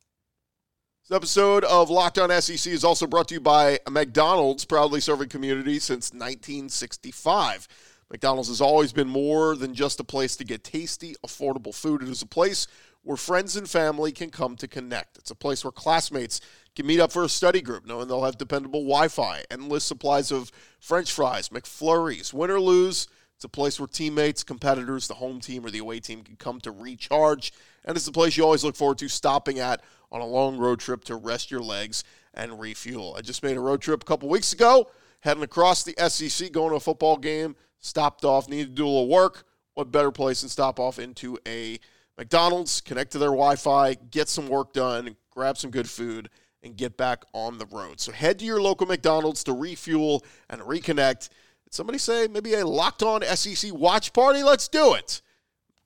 This 1.08 1.16
episode 1.16 1.64
of 1.64 1.88
Locked 1.88 2.18
On 2.18 2.30
SEC 2.42 2.70
is 2.70 2.84
also 2.84 3.06
brought 3.06 3.28
to 3.28 3.34
you 3.34 3.40
by 3.40 3.78
McDonald's, 3.90 4.66
proudly 4.66 5.00
serving 5.00 5.30
community 5.30 5.78
since 5.78 6.12
1965. 6.12 7.66
McDonald's 8.10 8.48
has 8.48 8.60
always 8.60 8.92
been 8.92 9.08
more 9.08 9.54
than 9.56 9.74
just 9.74 10.00
a 10.00 10.04
place 10.04 10.36
to 10.36 10.44
get 10.44 10.64
tasty, 10.64 11.14
affordable 11.26 11.74
food. 11.74 12.02
It 12.02 12.08
is 12.08 12.22
a 12.22 12.26
place 12.26 12.66
where 13.08 13.16
friends 13.16 13.56
and 13.56 13.70
family 13.70 14.12
can 14.12 14.28
come 14.28 14.54
to 14.54 14.68
connect. 14.68 15.16
It's 15.16 15.30
a 15.30 15.34
place 15.34 15.64
where 15.64 15.72
classmates 15.72 16.42
can 16.76 16.86
meet 16.86 17.00
up 17.00 17.10
for 17.10 17.24
a 17.24 17.28
study 17.30 17.62
group, 17.62 17.86
knowing 17.86 18.06
they'll 18.06 18.22
have 18.22 18.36
dependable 18.36 18.80
Wi 18.82 19.08
Fi, 19.08 19.44
endless 19.50 19.82
supplies 19.82 20.30
of 20.30 20.52
French 20.78 21.10
fries, 21.10 21.48
McFlurries, 21.48 22.34
win 22.34 22.50
or 22.50 22.60
lose. 22.60 23.08
It's 23.34 23.46
a 23.46 23.48
place 23.48 23.80
where 23.80 23.86
teammates, 23.86 24.44
competitors, 24.44 25.08
the 25.08 25.14
home 25.14 25.40
team, 25.40 25.64
or 25.64 25.70
the 25.70 25.78
away 25.78 26.00
team 26.00 26.22
can 26.22 26.36
come 26.36 26.60
to 26.60 26.70
recharge. 26.70 27.50
And 27.86 27.96
it's 27.96 28.06
a 28.06 28.12
place 28.12 28.36
you 28.36 28.44
always 28.44 28.62
look 28.62 28.76
forward 28.76 28.98
to 28.98 29.08
stopping 29.08 29.58
at 29.58 29.80
on 30.12 30.20
a 30.20 30.26
long 30.26 30.58
road 30.58 30.78
trip 30.78 31.02
to 31.04 31.16
rest 31.16 31.50
your 31.50 31.62
legs 31.62 32.04
and 32.34 32.60
refuel. 32.60 33.14
I 33.16 33.22
just 33.22 33.42
made 33.42 33.56
a 33.56 33.60
road 33.60 33.80
trip 33.80 34.02
a 34.02 34.06
couple 34.06 34.28
weeks 34.28 34.52
ago, 34.52 34.90
heading 35.20 35.42
across 35.42 35.82
the 35.82 35.94
SEC, 36.10 36.52
going 36.52 36.72
to 36.72 36.76
a 36.76 36.80
football 36.80 37.16
game, 37.16 37.56
stopped 37.78 38.26
off, 38.26 38.50
needed 38.50 38.76
to 38.76 38.82
do 38.82 38.84
a 38.84 38.86
little 38.86 39.08
work. 39.08 39.44
What 39.72 39.90
better 39.90 40.12
place 40.12 40.42
than 40.42 40.50
stop 40.50 40.78
off 40.78 40.98
into 40.98 41.38
a 41.48 41.78
McDonald's, 42.18 42.80
connect 42.80 43.12
to 43.12 43.18
their 43.18 43.28
Wi 43.28 43.54
Fi, 43.54 43.94
get 43.94 44.28
some 44.28 44.48
work 44.48 44.72
done, 44.72 45.16
grab 45.30 45.56
some 45.56 45.70
good 45.70 45.88
food, 45.88 46.28
and 46.64 46.76
get 46.76 46.96
back 46.96 47.24
on 47.32 47.58
the 47.58 47.66
road. 47.66 48.00
So 48.00 48.10
head 48.10 48.40
to 48.40 48.44
your 48.44 48.60
local 48.60 48.86
McDonald's 48.88 49.44
to 49.44 49.52
refuel 49.52 50.24
and 50.50 50.60
reconnect. 50.60 51.28
Did 51.64 51.72
somebody 51.72 51.98
say 51.98 52.26
maybe 52.26 52.54
a 52.54 52.66
locked 52.66 53.04
on 53.04 53.22
SEC 53.22 53.72
watch 53.72 54.12
party? 54.12 54.42
Let's 54.42 54.66
do 54.66 54.94
it. 54.94 55.22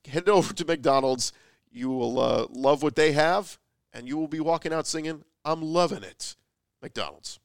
Head 0.07 0.27
over 0.27 0.53
to 0.53 0.65
McDonald's. 0.65 1.31
You 1.71 1.91
will 1.91 2.19
uh, 2.19 2.47
love 2.49 2.81
what 2.81 2.95
they 2.95 3.11
have, 3.11 3.59
and 3.93 4.07
you 4.07 4.17
will 4.17 4.27
be 4.27 4.39
walking 4.39 4.73
out 4.73 4.87
singing, 4.87 5.23
I'm 5.45 5.61
loving 5.61 6.03
it. 6.03 6.35
McDonald's 6.81 7.39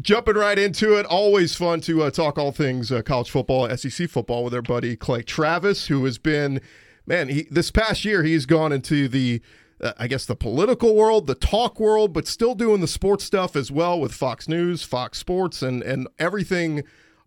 jumping 0.00 0.34
right 0.34 0.58
into 0.58 0.98
it. 0.98 1.06
Always 1.06 1.54
fun 1.54 1.80
to 1.82 2.04
uh, 2.04 2.10
talk 2.10 2.38
all 2.38 2.52
things 2.52 2.90
uh, 2.90 3.02
college 3.02 3.30
football, 3.30 3.68
SEC 3.76 4.08
football 4.08 4.44
with 4.44 4.54
our 4.54 4.62
buddy 4.62 4.96
Clay 4.96 5.22
Travis, 5.22 5.86
who 5.86 6.04
has 6.04 6.18
been, 6.18 6.60
man, 7.10 7.28
he, 7.28 7.42
this 7.50 7.72
past 7.72 8.04
year 8.04 8.22
he's 8.22 8.46
gone 8.46 8.72
into 8.72 9.08
the 9.08 9.42
uh, 9.82 9.92
I 9.98 10.06
guess 10.06 10.26
the 10.26 10.36
political 10.36 10.94
world, 10.94 11.26
the 11.26 11.34
talk 11.34 11.80
world, 11.80 12.12
but 12.12 12.26
still 12.28 12.54
doing 12.54 12.80
the 12.80 12.86
sports 12.86 13.24
stuff 13.24 13.56
as 13.56 13.70
well 13.70 13.98
with 13.98 14.12
Fox 14.12 14.48
News, 14.48 14.84
Fox 14.84 15.18
Sports, 15.18 15.60
and 15.60 15.82
and 15.82 16.08
everything 16.18 16.84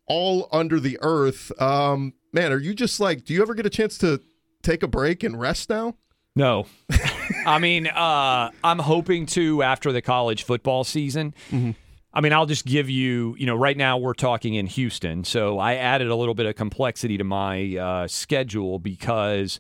all 0.07 0.47
under 0.51 0.79
the 0.79 0.97
earth. 1.01 1.51
Um, 1.61 2.13
man, 2.31 2.51
are 2.53 2.59
you 2.59 2.73
just 2.73 2.99
like? 2.99 3.25
Do 3.25 3.33
you 3.33 3.41
ever 3.41 3.53
get 3.53 3.65
a 3.65 3.69
chance 3.69 3.97
to 3.99 4.21
take 4.63 4.83
a 4.83 4.87
break 4.87 5.21
and 5.23 5.39
rest 5.39 5.69
now? 5.69 5.95
No. 6.35 6.65
I 7.45 7.59
mean, 7.59 7.87
uh, 7.87 8.51
I'm 8.63 8.79
hoping 8.79 9.25
to 9.27 9.61
after 9.61 9.91
the 9.91 10.01
college 10.01 10.43
football 10.43 10.83
season. 10.83 11.35
Mm-hmm. 11.51 11.71
I 12.13 12.22
mean, 12.22 12.32
I'll 12.32 12.46
just 12.46 12.65
give 12.65 12.89
you, 12.89 13.36
you 13.39 13.48
know, 13.48 13.55
right 13.55 13.75
now 13.75 13.98
we're 13.98 14.13
talking 14.13 14.53
in 14.53 14.67
Houston. 14.67 15.24
So 15.24 15.58
I 15.58 15.75
added 15.75 16.10
a 16.10 16.15
little 16.15 16.36
bit 16.36 16.46
of 16.46 16.55
complexity 16.55 17.17
to 17.17 17.24
my 17.24 17.75
uh, 17.75 18.08
schedule 18.08 18.77
because 18.77 19.60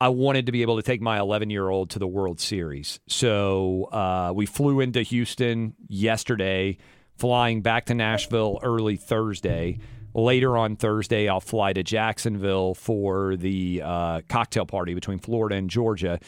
I 0.00 0.08
wanted 0.08 0.46
to 0.46 0.52
be 0.52 0.62
able 0.62 0.76
to 0.76 0.82
take 0.82 1.00
my 1.00 1.20
11 1.20 1.50
year 1.50 1.68
old 1.68 1.90
to 1.90 2.00
the 2.00 2.06
World 2.06 2.40
Series. 2.40 2.98
So 3.06 3.84
uh, 3.92 4.32
we 4.34 4.44
flew 4.44 4.80
into 4.80 5.02
Houston 5.02 5.74
yesterday, 5.86 6.78
flying 7.16 7.62
back 7.62 7.86
to 7.86 7.94
Nashville 7.94 8.58
early 8.62 8.96
Thursday. 8.96 9.78
Later 10.14 10.56
on 10.56 10.74
Thursday, 10.74 11.28
I'll 11.28 11.40
fly 11.40 11.72
to 11.74 11.84
Jacksonville 11.84 12.74
for 12.74 13.36
the 13.36 13.82
uh, 13.84 14.20
cocktail 14.28 14.66
party 14.66 14.94
between 14.94 15.20
Florida 15.20 15.54
and 15.54 15.70
Georgia, 15.70 16.18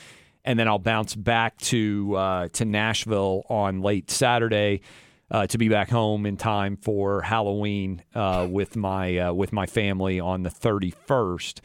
and 0.45 0.59
then 0.59 0.69
I'll 0.69 0.79
bounce 0.79 1.17
back 1.17 1.57
to 1.59 2.15
uh, 2.15 2.49
to 2.53 2.65
Nashville 2.65 3.45
on 3.49 3.81
late 3.81 4.11
Saturday. 4.11 4.83
Uh, 5.33 5.47
to 5.47 5.59
be 5.59 5.69
back 5.69 5.89
home 5.89 6.27
in 6.27 6.37
time 6.37 6.77
for 6.77 7.23
Halloween 7.23 8.03
uh, 8.17 8.49
with 8.51 8.75
my 8.75 9.17
uh, 9.17 9.33
with 9.33 9.53
my 9.53 9.67
family 9.67 10.19
on 10.19 10.43
the 10.43 10.51
31st. 10.51 11.61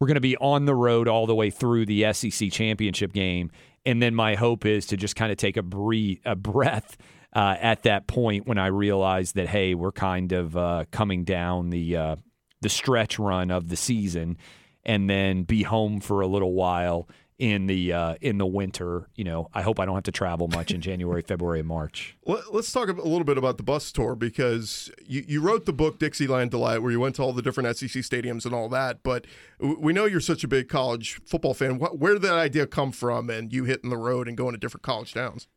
We're 0.00 0.08
going 0.08 0.16
to 0.16 0.20
be 0.20 0.36
on 0.38 0.64
the 0.64 0.74
road 0.74 1.06
all 1.06 1.26
the 1.26 1.34
way 1.34 1.50
through 1.50 1.86
the 1.86 2.12
SEC 2.12 2.50
championship 2.50 3.12
game, 3.12 3.52
and 3.86 4.02
then 4.02 4.16
my 4.16 4.34
hope 4.34 4.66
is 4.66 4.86
to 4.86 4.96
just 4.96 5.14
kind 5.14 5.30
of 5.30 5.38
take 5.38 5.56
a 5.56 5.62
breathe, 5.62 6.18
a 6.24 6.34
breath 6.34 6.96
uh, 7.34 7.56
at 7.60 7.84
that 7.84 8.08
point 8.08 8.46
when 8.48 8.58
I 8.58 8.66
realized 8.66 9.36
that 9.36 9.48
hey, 9.48 9.74
we're 9.74 9.92
kind 9.92 10.32
of 10.32 10.56
uh, 10.56 10.84
coming 10.90 11.22
down 11.22 11.70
the 11.70 11.96
uh, 11.96 12.16
the 12.62 12.68
stretch 12.68 13.18
run 13.18 13.50
of 13.52 13.68
the 13.68 13.76
season, 13.76 14.38
and 14.84 15.08
then 15.08 15.44
be 15.44 15.62
home 15.62 16.00
for 16.00 16.20
a 16.20 16.26
little 16.26 16.52
while 16.52 17.08
in 17.42 17.66
the 17.66 17.92
uh, 17.92 18.14
in 18.20 18.38
the 18.38 18.46
winter. 18.46 19.08
You 19.16 19.24
know, 19.24 19.48
I 19.52 19.62
hope 19.62 19.80
I 19.80 19.84
don't 19.84 19.96
have 19.96 20.04
to 20.04 20.12
travel 20.12 20.46
much 20.46 20.70
in 20.70 20.80
January, 20.80 21.22
February, 21.26 21.58
and 21.58 21.66
March. 21.68 22.16
Let's 22.24 22.70
talk 22.70 22.88
a 22.88 22.92
little 22.92 23.24
bit 23.24 23.36
about 23.36 23.56
the 23.56 23.64
bus 23.64 23.90
tour 23.90 24.14
because 24.14 24.92
you, 25.04 25.24
you 25.26 25.40
wrote 25.40 25.66
the 25.66 25.72
book 25.72 25.98
Dixieland 25.98 26.52
Delight, 26.52 26.82
where 26.82 26.92
you 26.92 27.00
went 27.00 27.16
to 27.16 27.22
all 27.22 27.32
the 27.32 27.42
different 27.42 27.76
SEC 27.76 27.90
stadiums 28.02 28.46
and 28.46 28.54
all 28.54 28.68
that. 28.68 29.02
But 29.02 29.26
we 29.58 29.92
know 29.92 30.04
you're 30.04 30.20
such 30.20 30.44
a 30.44 30.48
big 30.48 30.68
college 30.68 31.20
football 31.26 31.52
fan. 31.52 31.80
Where 31.80 32.12
did 32.12 32.22
that 32.22 32.34
idea 32.34 32.64
come 32.68 32.92
from, 32.92 33.28
and 33.28 33.52
you 33.52 33.64
hitting 33.64 33.90
the 33.90 33.96
road 33.96 34.28
and 34.28 34.36
going 34.36 34.52
to 34.52 34.58
different 34.58 34.84
college 34.84 35.12
towns? 35.12 35.48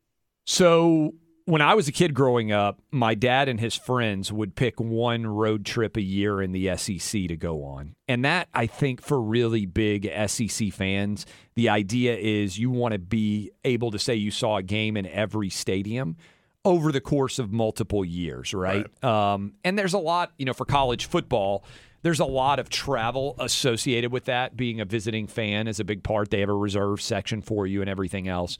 So 0.44 1.14
when 1.46 1.62
I 1.62 1.76
was 1.76 1.88
a 1.88 1.92
kid 1.92 2.16
growing 2.16 2.52
up, 2.52 2.82
my 2.92 3.14
dad 3.14 3.48
and 3.48 3.60
his 3.60 3.76
friends 3.76 4.34
would 4.34 4.56
pick 4.56 4.80
one 4.80 5.28
road 5.28 5.64
trip 5.64 5.96
a 5.96 6.02
year 6.02 6.42
in 6.42 6.52
the 6.52 6.76
SEC 6.76 7.28
to 7.28 7.38
go 7.38 7.64
on. 7.64 7.96
And 8.08 8.26
that, 8.26 8.50
I 8.54 8.66
think, 8.66 9.02
for 9.02 9.22
really 9.22 9.68
big 9.68 10.10
SEC 10.28 10.74
fans, 10.74 11.26
the 11.54 11.70
idea 11.70 12.18
is 12.18 12.58
you 12.58 12.72
want 12.72 12.94
to 12.94 13.00
be 13.00 13.52
able 13.64 13.92
to 13.92 14.00
say 14.00 14.16
you 14.16 14.32
saw 14.32 14.58
a 14.58 14.64
game 14.64 14.98
in 14.98 15.06
every 15.06 15.50
stadium 15.50 16.18
over 16.66 16.92
the 16.92 17.02
course 17.02 17.38
of 17.38 17.52
multiple 17.52 18.04
years, 18.04 18.52
right? 18.52 18.88
right. 19.04 19.34
Um, 19.34 19.54
and 19.64 19.78
there's 19.78 19.94
a 19.94 20.00
lot, 20.00 20.32
you 20.38 20.46
know, 20.46 20.54
for 20.54 20.66
college 20.66 21.06
football. 21.06 21.64
There's 22.02 22.20
a 22.20 22.26
lot 22.26 22.58
of 22.58 22.70
travel 22.70 23.36
associated 23.40 24.12
with 24.12 24.26
that. 24.26 24.58
Being 24.58 24.82
a 24.82 24.86
visiting 24.86 25.28
fan 25.28 25.68
is 25.68 25.80
a 25.80 25.84
big 25.84 26.04
part. 26.04 26.32
They 26.32 26.40
have 26.40 26.50
a 26.50 26.56
reserve 26.56 27.02
section 27.02 27.44
for 27.44 27.68
you 27.68 27.82
and 27.82 27.90
everything 27.90 28.28
else. 28.28 28.58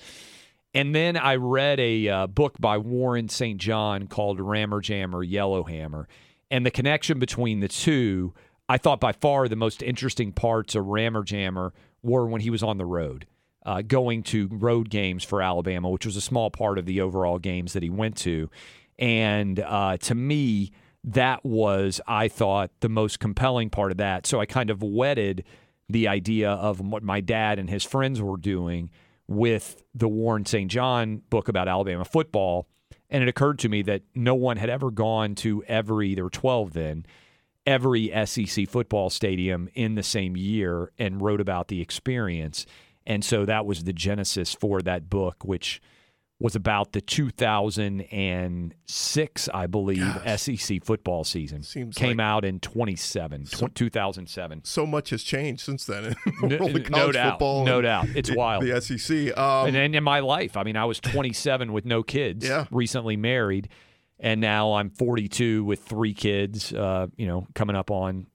And 0.76 0.94
then 0.94 1.16
I 1.16 1.38
read 1.38 1.80
a 1.80 2.10
uh, 2.10 2.28
book 2.28 2.58
by 2.60 2.78
Warren 2.78 3.30
St. 3.30 3.58
John 3.58 4.08
called 4.08 4.42
Rammer 4.42 4.82
Jammer 4.82 5.24
Yellowhammer. 5.24 6.10
And 6.52 6.66
the 6.66 6.72
connection 6.72 7.18
between 7.18 7.62
the 7.62 7.70
two, 7.70 8.34
I 8.68 8.78
thought 8.78 9.00
by 9.00 9.14
far 9.14 9.48
the 9.48 9.56
most 9.56 9.82
interesting 9.82 10.34
parts 10.34 10.76
of 10.76 10.86
Rammer 10.86 11.24
Jammer 11.24 11.74
were 12.04 12.28
when 12.28 12.42
he 12.42 12.50
was 12.50 12.62
on 12.62 12.78
the 12.78 12.86
road, 12.86 13.26
uh, 13.66 13.84
going 13.84 14.22
to 14.24 14.50
road 14.52 14.90
games 14.90 15.24
for 15.24 15.42
Alabama, 15.42 15.90
which 15.90 16.06
was 16.06 16.18
a 16.18 16.22
small 16.22 16.52
part 16.52 16.78
of 16.78 16.86
the 16.86 17.00
overall 17.00 17.40
games 17.40 17.72
that 17.72 17.82
he 17.82 17.90
went 17.90 18.18
to. 18.18 18.50
And 19.00 19.62
uh, 19.62 19.96
to 19.96 20.14
me, 20.14 20.74
that 21.06 21.46
was, 21.46 22.02
I 22.06 22.28
thought, 22.28 22.70
the 22.82 22.90
most 22.90 23.22
compelling 23.22 23.70
part 23.70 23.92
of 23.92 23.98
that. 23.98 24.28
So 24.28 24.42
I 24.42 24.46
kind 24.46 24.70
of 24.70 24.84
wedded 24.84 25.46
the 25.88 26.10
idea 26.10 26.52
of 26.52 26.82
what 26.82 27.02
my 27.02 27.22
dad 27.22 27.60
and 27.60 27.70
his 27.70 27.86
friends 27.86 28.22
were 28.22 28.38
doing 28.38 28.90
with 29.28 29.84
the 29.94 30.08
Warren 30.08 30.46
St. 30.46 30.70
John 30.70 31.22
book 31.30 31.48
about 31.48 31.68
Alabama 31.68 32.06
football. 32.06 32.68
And 33.10 33.24
it 33.24 33.30
occurred 33.30 33.60
to 33.60 33.70
me 33.70 33.82
that 33.84 34.04
no 34.14 34.36
one 34.36 34.58
had 34.58 34.70
ever 34.70 34.92
gone 34.92 35.36
to 35.36 35.64
every, 35.68 36.16
there 36.16 36.24
were 36.24 36.30
12 36.30 36.74
then, 36.74 37.06
every 37.66 38.12
SEC 38.26 38.68
football 38.68 39.10
stadium 39.10 39.70
in 39.74 39.96
the 39.96 40.04
same 40.04 40.36
year 40.36 40.92
and 40.98 41.22
wrote 41.22 41.42
about 41.42 41.68
the 41.68 41.82
experience. 41.82 42.66
And 43.06 43.24
so 43.24 43.46
that 43.46 43.66
was 43.66 43.84
the 43.84 43.94
genesis 43.94 44.54
for 44.54 44.82
that 44.82 45.10
book, 45.10 45.44
which 45.44 45.82
was 46.40 46.56
about 46.56 46.92
the 46.92 47.00
2006, 47.00 49.50
I 49.54 49.68
believe, 49.68 50.00
Gosh. 50.00 50.42
SEC 50.42 50.84
football 50.84 51.24
season. 51.24 51.64
Seems 51.64 51.96
came 51.96 52.18
like 52.18 52.26
out 52.26 52.44
in 52.44 52.60
27, 52.60 53.46
so, 53.46 53.68
2007. 53.68 54.66
So 54.66 54.86
much 54.86 55.12
has 55.12 55.24
changed 55.24 55.64
since 55.64 55.86
then. 55.86 56.14
no, 56.42 56.58
no 56.58 57.12
doubt, 57.12 57.40
no 57.40 57.82
doubt. 57.82 58.08
It's 58.16 58.28
the, 58.30 58.36
wild. 58.36 58.66
The 58.66 58.82
SEC, 58.82 59.38
um, 59.38 59.68
and 59.68 59.76
then 59.76 59.96
in 59.96 60.04
my 60.04 60.20
life, 60.20 60.58
I 60.58 60.64
mean, 60.64 60.76
I 60.76 60.84
was 60.86 61.00
27 61.00 61.72
with 61.72 61.86
no 61.86 62.04
kids. 62.04 62.46
Yeah. 62.46 62.66
recently 62.70 63.16
married, 63.16 63.70
and 64.20 64.42
now 64.42 64.74
I'm 64.74 64.90
42 64.90 65.64
with 65.64 65.84
three 65.84 66.14
kids. 66.14 66.74
Uh, 66.74 67.08
you 67.16 67.28
know, 67.28 67.48
coming 67.56 67.78
up 67.78 67.92
on 67.92 68.28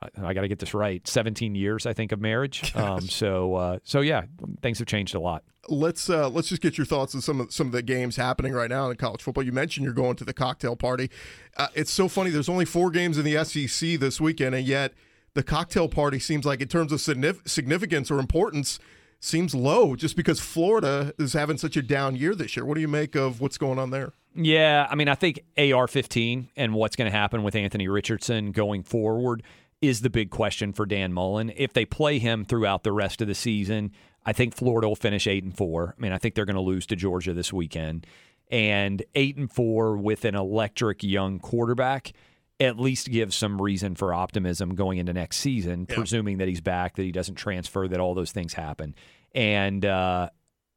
I 0.00 0.32
got 0.32 0.42
to 0.42 0.48
get 0.48 0.60
this 0.60 0.74
right. 0.74 1.06
17 1.06 1.54
years, 1.54 1.84
I 1.84 1.92
think, 1.92 2.12
of 2.12 2.20
marriage. 2.20 2.72
Um, 2.78 3.00
so, 3.00 3.54
uh, 3.54 3.78
so 3.82 4.00
yeah, 4.00 4.22
things 4.62 4.78
have 4.78 4.86
changed 4.86 5.16
a 5.16 5.20
lot. 5.20 5.42
Let's 5.68 6.08
uh, 6.08 6.28
let's 6.28 6.48
just 6.48 6.62
get 6.62 6.78
your 6.78 6.84
thoughts 6.84 7.12
on 7.14 7.20
some 7.20 7.40
of 7.40 7.52
some 7.52 7.66
of 7.66 7.72
the 7.72 7.82
games 7.82 8.14
happening 8.14 8.52
right 8.52 8.70
now 8.70 8.88
in 8.88 8.96
college 8.96 9.20
football. 9.20 9.42
You 9.42 9.50
mentioned 9.50 9.84
you're 9.84 9.92
going 9.92 10.14
to 10.16 10.24
the 10.24 10.32
cocktail 10.32 10.76
party. 10.76 11.10
Uh, 11.56 11.66
it's 11.74 11.90
so 11.90 12.06
funny. 12.08 12.30
There's 12.30 12.48
only 12.48 12.64
four 12.64 12.90
games 12.90 13.18
in 13.18 13.24
the 13.24 13.44
SEC 13.44 13.98
this 13.98 14.20
weekend, 14.20 14.54
and 14.54 14.64
yet 14.64 14.94
the 15.34 15.42
cocktail 15.42 15.88
party 15.88 16.18
seems 16.18 16.46
like, 16.46 16.60
in 16.60 16.68
terms 16.68 16.92
of 16.92 17.00
significance 17.00 18.10
or 18.10 18.18
importance, 18.18 18.78
seems 19.20 19.54
low 19.54 19.96
just 19.96 20.16
because 20.16 20.40
Florida 20.40 21.12
is 21.18 21.32
having 21.32 21.58
such 21.58 21.76
a 21.76 21.82
down 21.82 22.16
year 22.16 22.34
this 22.34 22.56
year. 22.56 22.64
What 22.64 22.74
do 22.74 22.80
you 22.80 22.88
make 22.88 23.14
of 23.14 23.40
what's 23.40 23.58
going 23.58 23.78
on 23.78 23.90
there? 23.90 24.12
Yeah, 24.34 24.86
I 24.88 24.94
mean, 24.94 25.08
I 25.08 25.14
think 25.14 25.40
AR 25.56 25.88
15 25.88 26.50
and 26.56 26.74
what's 26.74 26.96
going 26.96 27.10
to 27.10 27.16
happen 27.16 27.42
with 27.42 27.56
Anthony 27.56 27.88
Richardson 27.88 28.52
going 28.52 28.82
forward 28.84 29.42
is 29.80 30.00
the 30.00 30.10
big 30.10 30.30
question 30.30 30.72
for 30.72 30.86
Dan 30.86 31.12
Mullen. 31.12 31.52
If 31.56 31.72
they 31.72 31.84
play 31.84 32.18
him 32.18 32.44
throughout 32.44 32.82
the 32.82 32.92
rest 32.92 33.20
of 33.20 33.28
the 33.28 33.34
season, 33.34 33.92
I 34.26 34.32
think 34.32 34.54
Florida 34.54 34.88
will 34.88 34.96
finish 34.96 35.26
eight 35.26 35.44
and 35.44 35.56
four. 35.56 35.94
I 35.96 36.00
mean, 36.00 36.12
I 36.12 36.18
think 36.18 36.34
they're 36.34 36.44
going 36.44 36.56
to 36.56 36.60
lose 36.60 36.86
to 36.86 36.96
Georgia 36.96 37.32
this 37.32 37.52
weekend. 37.52 38.06
And 38.50 39.02
eight 39.14 39.36
and 39.36 39.50
four 39.50 39.96
with 39.96 40.24
an 40.24 40.34
electric 40.34 41.02
young 41.02 41.38
quarterback 41.38 42.12
at 42.60 42.78
least 42.78 43.08
gives 43.08 43.36
some 43.36 43.60
reason 43.62 43.94
for 43.94 44.12
optimism 44.12 44.74
going 44.74 44.98
into 44.98 45.12
next 45.12 45.36
season, 45.36 45.86
yeah. 45.88 45.94
presuming 45.94 46.38
that 46.38 46.48
he's 46.48 46.60
back, 46.60 46.96
that 46.96 47.04
he 47.04 47.12
doesn't 47.12 47.36
transfer, 47.36 47.86
that 47.86 48.00
all 48.00 48.14
those 48.14 48.32
things 48.32 48.54
happen. 48.54 48.94
And 49.34 49.84
uh, 49.84 50.30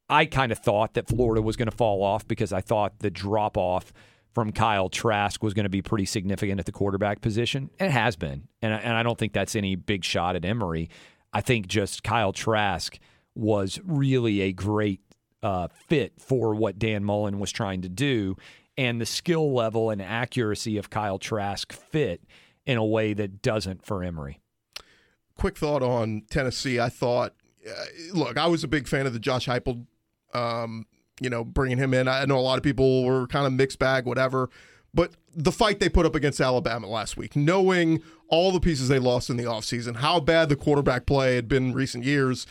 I 0.10 0.26
kind 0.26 0.52
of 0.52 0.60
thought 0.60 0.94
that 0.94 1.08
Florida 1.08 1.42
was 1.42 1.56
going 1.56 1.70
to 1.70 1.76
fall 1.76 2.04
off 2.04 2.28
because 2.28 2.54
I 2.54 2.62
thought 2.62 3.00
the 3.00 3.10
drop 3.10 3.58
off 3.58 3.92
from 4.34 4.52
Kyle 4.52 4.90
Trask 4.90 5.44
was 5.44 5.54
going 5.54 5.66
to 5.66 5.70
be 5.70 5.82
pretty 5.82 6.06
significant 6.06 6.60
at 6.60 6.66
the 6.66 6.72
quarterback 6.72 7.22
position. 7.22 7.70
It 7.80 7.92
has 7.92 8.16
been. 8.16 8.48
And 8.62 8.74
I, 8.74 8.78
and 8.78 8.96
I 8.96 9.04
don't 9.04 9.18
think 9.18 9.34
that's 9.34 9.56
any 9.56 9.76
big 9.76 10.04
shot 10.04 10.36
at 10.36 10.46
Emory. 10.46 10.90
I 11.34 11.42
think 11.42 11.68
just 11.68 12.04
Kyle 12.04 12.34
Trask 12.34 12.98
was 13.36 13.80
really 13.84 14.42
a 14.42 14.54
great 14.54 15.02
uh, 15.44 15.68
fit 15.88 16.14
for 16.20 16.54
what 16.54 16.80
Dan 16.80 17.04
Mullen 17.04 17.40
was 17.40 17.52
trying 17.52 17.82
to 17.82 17.90
do. 17.90 18.36
And 18.78 19.02
the 19.02 19.06
skill 19.06 19.54
level 19.54 19.90
and 19.90 20.02
accuracy 20.02 20.78
of 20.78 20.90
Kyle 20.90 21.20
Trask 21.20 21.72
fit 21.72 22.22
in 22.66 22.78
a 22.78 22.86
way 22.86 23.14
that 23.14 23.42
doesn't 23.42 23.86
for 23.86 24.04
Emory. 24.04 24.40
Quick 25.36 25.58
thought 25.58 25.84
on 25.84 26.24
Tennessee. 26.30 26.80
I 26.80 26.90
thought, 26.90 27.34
uh, 27.68 27.86
look, 28.14 28.38
I 28.38 28.48
was 28.48 28.64
a 28.64 28.68
big 28.68 28.88
fan 28.88 29.06
of 29.06 29.14
the 29.14 29.20
Josh 29.20 29.48
Heupel 29.48 29.86
um, 30.34 30.86
you 31.22 31.30
know, 31.30 31.46
bringing 31.46 31.78
him 31.78 31.94
in. 31.94 32.08
I 32.08 32.26
know 32.26 32.38
a 32.38 32.42
lot 32.42 32.58
of 32.58 32.64
people 32.64 33.06
were 33.06 33.28
kind 33.28 33.46
of 33.46 33.54
mixed 33.54 33.80
bag, 33.80 34.06
whatever. 34.06 34.50
But 34.94 35.14
the 35.34 35.52
fight 35.52 35.80
they 35.80 35.88
put 35.88 36.06
up 36.06 36.16
against 36.16 36.42
Alabama 36.42 36.88
last 36.88 37.16
week, 37.16 37.36
knowing 37.36 38.02
all 38.28 38.52
the 38.52 38.60
pieces 38.60 38.90
they 38.90 39.00
lost 39.00 39.30
in 39.30 39.38
the 39.38 39.44
offseason, 39.44 39.98
how 39.98 40.20
bad 40.20 40.50
the 40.50 40.56
quarterback 40.58 41.06
play 41.06 41.36
had 41.36 41.48
been 41.48 41.68
in 41.68 41.74
recent 41.74 42.04
years, 42.04 42.46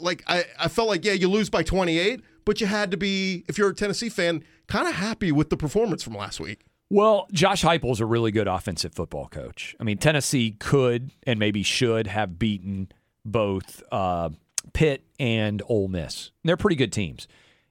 like 0.00 0.24
I, 0.26 0.44
I 0.58 0.68
felt 0.68 0.88
like, 0.88 1.04
yeah, 1.04 1.12
you 1.12 1.28
lose 1.28 1.50
by 1.50 1.62
28, 1.62 2.22
but 2.44 2.60
you 2.60 2.66
had 2.66 2.90
to 2.90 2.96
be, 2.96 3.44
if 3.46 3.58
you're 3.58 3.68
a 3.68 3.74
Tennessee 3.74 4.08
fan, 4.08 4.42
kind 4.66 4.88
of 4.88 4.94
happy 4.94 5.30
with 5.30 5.50
the 5.50 5.56
performance 5.56 6.02
from 6.02 6.14
last 6.14 6.40
week. 6.40 6.64
Well, 6.88 7.28
Josh 7.30 7.62
Heupel 7.62 7.92
is 7.92 8.00
a 8.00 8.06
really 8.06 8.32
good 8.32 8.48
offensive 8.48 8.94
football 8.94 9.28
coach. 9.28 9.76
I 9.78 9.84
mean, 9.84 9.98
Tennessee 9.98 10.56
could 10.58 11.12
and 11.24 11.38
maybe 11.38 11.62
should 11.62 12.08
have 12.08 12.36
beaten 12.36 12.90
both 13.24 13.80
uh, 13.92 14.30
Pitt 14.72 15.04
and 15.20 15.62
Ole 15.68 15.86
Miss. 15.86 16.32
They're 16.42 16.56
pretty 16.56 16.74
good 16.74 16.92
teams. 16.92 17.28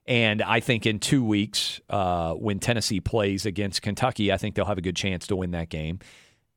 And 0.10 0.42
I 0.42 0.60
think 0.60 0.88
in 0.88 0.98
two 0.98 1.24
weeks, 1.24 1.80
uh, 1.88 2.34
when 2.34 2.58
Tennessee 2.58 3.00
plays 3.00 3.46
against 3.46 3.84
Kentucky, 3.84 4.34
I 4.34 4.38
think 4.38 4.56
they'll 4.56 4.66
have 4.66 4.80
a 4.80 4.82
good 4.82 4.96
chance 4.96 5.28
to 5.28 5.36
win 5.36 5.52
that 5.52 5.70
game. 5.70 6.00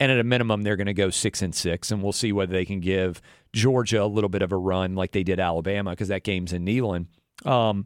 And 0.01 0.11
at 0.11 0.19
a 0.19 0.25
minimum, 0.25 0.63
they're 0.63 0.77
going 0.77 0.87
to 0.87 0.95
go 0.95 1.11
six 1.11 1.43
and 1.43 1.55
six, 1.55 1.91
and 1.91 2.03
we'll 2.03 2.13
see 2.13 2.33
whether 2.33 2.51
they 2.51 2.65
can 2.65 2.81
give 2.81 3.21
Georgia 3.53 4.03
a 4.03 4.07
little 4.07 4.31
bit 4.31 4.41
of 4.41 4.53
a 4.53 4.57
run 4.57 4.95
like 4.95 5.13
they 5.13 5.23
did 5.23 5.39
Alabama 5.39 5.91
because 5.91 6.09
that 6.09 6.25
game's 6.25 6.55
in 6.55 6.65
Neyland. 6.65 7.07
Um, 7.45 7.85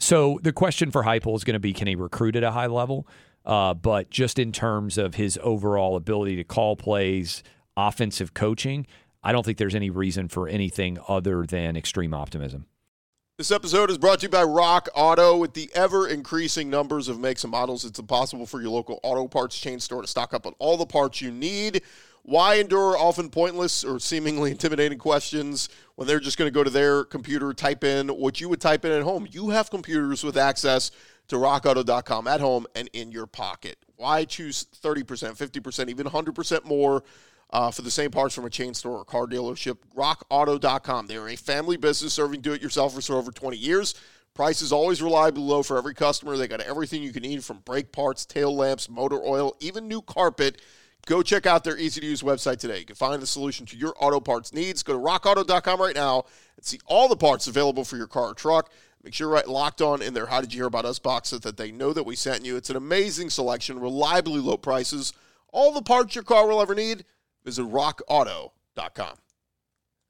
so 0.00 0.40
the 0.42 0.52
question 0.52 0.90
for 0.90 1.04
Heupel 1.04 1.36
is 1.36 1.44
going 1.44 1.54
to 1.54 1.60
be: 1.60 1.72
Can 1.72 1.86
he 1.86 1.94
recruit 1.94 2.34
at 2.34 2.42
a 2.42 2.50
high 2.50 2.66
level? 2.66 3.06
Uh, 3.46 3.72
but 3.72 4.10
just 4.10 4.40
in 4.40 4.50
terms 4.50 4.98
of 4.98 5.14
his 5.14 5.38
overall 5.42 5.94
ability 5.94 6.36
to 6.36 6.44
call 6.44 6.74
plays, 6.74 7.44
offensive 7.76 8.34
coaching, 8.34 8.84
I 9.22 9.30
don't 9.30 9.46
think 9.46 9.58
there's 9.58 9.76
any 9.76 9.90
reason 9.90 10.28
for 10.28 10.48
anything 10.48 10.98
other 11.06 11.46
than 11.46 11.76
extreme 11.76 12.14
optimism. 12.14 12.66
This 13.36 13.50
episode 13.50 13.90
is 13.90 13.98
brought 13.98 14.20
to 14.20 14.26
you 14.26 14.30
by 14.30 14.44
Rock 14.44 14.88
Auto. 14.94 15.36
With 15.36 15.54
the 15.54 15.68
ever 15.74 16.06
increasing 16.06 16.70
numbers 16.70 17.08
of 17.08 17.18
makes 17.18 17.42
and 17.42 17.50
models, 17.50 17.84
it's 17.84 17.98
impossible 17.98 18.46
for 18.46 18.62
your 18.62 18.70
local 18.70 19.00
auto 19.02 19.26
parts 19.26 19.58
chain 19.58 19.80
store 19.80 20.02
to 20.02 20.06
stock 20.06 20.32
up 20.32 20.46
on 20.46 20.54
all 20.60 20.76
the 20.76 20.86
parts 20.86 21.20
you 21.20 21.32
need. 21.32 21.82
Why 22.22 22.54
endure 22.54 22.96
often 22.96 23.30
pointless 23.30 23.82
or 23.82 23.98
seemingly 23.98 24.50
intimidating 24.52 24.98
questions 24.98 25.68
when 25.96 26.06
they're 26.06 26.20
just 26.20 26.38
going 26.38 26.46
to 26.46 26.54
go 26.54 26.62
to 26.62 26.70
their 26.70 27.02
computer, 27.02 27.52
type 27.52 27.82
in 27.82 28.06
what 28.06 28.40
you 28.40 28.48
would 28.48 28.60
type 28.60 28.84
in 28.84 28.92
at 28.92 29.02
home? 29.02 29.26
You 29.28 29.50
have 29.50 29.68
computers 29.68 30.22
with 30.22 30.36
access 30.36 30.92
to 31.26 31.34
rockauto.com 31.34 32.28
at 32.28 32.40
home 32.40 32.68
and 32.76 32.88
in 32.92 33.10
your 33.10 33.26
pocket. 33.26 33.78
Why 33.96 34.26
choose 34.26 34.64
30%, 34.80 35.36
50%, 35.36 35.88
even 35.88 36.06
100% 36.06 36.64
more? 36.64 37.02
Uh, 37.50 37.70
for 37.70 37.82
the 37.82 37.90
same 37.90 38.10
parts 38.10 38.34
from 38.34 38.44
a 38.44 38.50
chain 38.50 38.74
store 38.74 38.98
or 38.98 39.04
car 39.04 39.26
dealership. 39.26 39.78
RockAuto.com. 39.96 41.06
They 41.06 41.16
are 41.16 41.28
a 41.28 41.36
family 41.36 41.76
business 41.76 42.14
serving 42.14 42.40
do-it-yourselfers 42.40 43.06
for 43.06 43.16
over 43.16 43.30
20 43.30 43.56
years. 43.56 43.94
Price 44.34 44.62
is 44.62 44.72
always 44.72 45.00
reliably 45.00 45.42
low 45.42 45.62
for 45.62 45.78
every 45.78 45.94
customer. 45.94 46.36
They 46.36 46.48
got 46.48 46.60
everything 46.60 47.02
you 47.02 47.12
can 47.12 47.22
need 47.22 47.44
from 47.44 47.58
brake 47.58 47.92
parts, 47.92 48.26
tail 48.26 48.54
lamps, 48.54 48.90
motor 48.90 49.22
oil, 49.24 49.56
even 49.60 49.86
new 49.86 50.02
carpet. 50.02 50.60
Go 51.06 51.22
check 51.22 51.46
out 51.46 51.62
their 51.62 51.78
easy 51.78 52.00
to 52.00 52.06
use 52.06 52.22
website 52.22 52.58
today. 52.58 52.80
You 52.80 52.86
can 52.86 52.96
find 52.96 53.22
the 53.22 53.26
solution 53.26 53.64
to 53.66 53.76
your 53.76 53.94
auto 53.98 54.18
parts 54.18 54.52
needs. 54.52 54.82
Go 54.82 54.94
to 54.94 54.98
rockauto.com 54.98 55.80
right 55.80 55.94
now 55.94 56.24
and 56.56 56.64
see 56.64 56.80
all 56.86 57.08
the 57.08 57.16
parts 57.16 57.46
available 57.46 57.84
for 57.84 57.96
your 57.96 58.06
car 58.06 58.30
or 58.30 58.34
truck. 58.34 58.72
Make 59.04 59.12
sure 59.12 59.26
you're 59.26 59.34
right 59.34 59.46
locked 59.46 59.82
on 59.82 60.00
in 60.00 60.14
their 60.14 60.26
How 60.26 60.40
Did 60.40 60.54
You 60.54 60.60
Hear 60.60 60.66
About 60.66 60.86
Us 60.86 60.98
box 60.98 61.28
so 61.28 61.38
that 61.38 61.58
they 61.58 61.70
know 61.70 61.92
that 61.92 62.06
we 62.06 62.16
sent 62.16 62.44
you. 62.44 62.56
It's 62.56 62.70
an 62.70 62.76
amazing 62.76 63.28
selection, 63.28 63.78
reliably 63.78 64.40
low 64.40 64.56
prices, 64.56 65.12
all 65.52 65.72
the 65.72 65.82
parts 65.82 66.14
your 66.14 66.24
car 66.24 66.48
will 66.48 66.60
ever 66.60 66.74
need. 66.74 67.04
Visit 67.44 67.64
rockauto.com. 67.64 69.16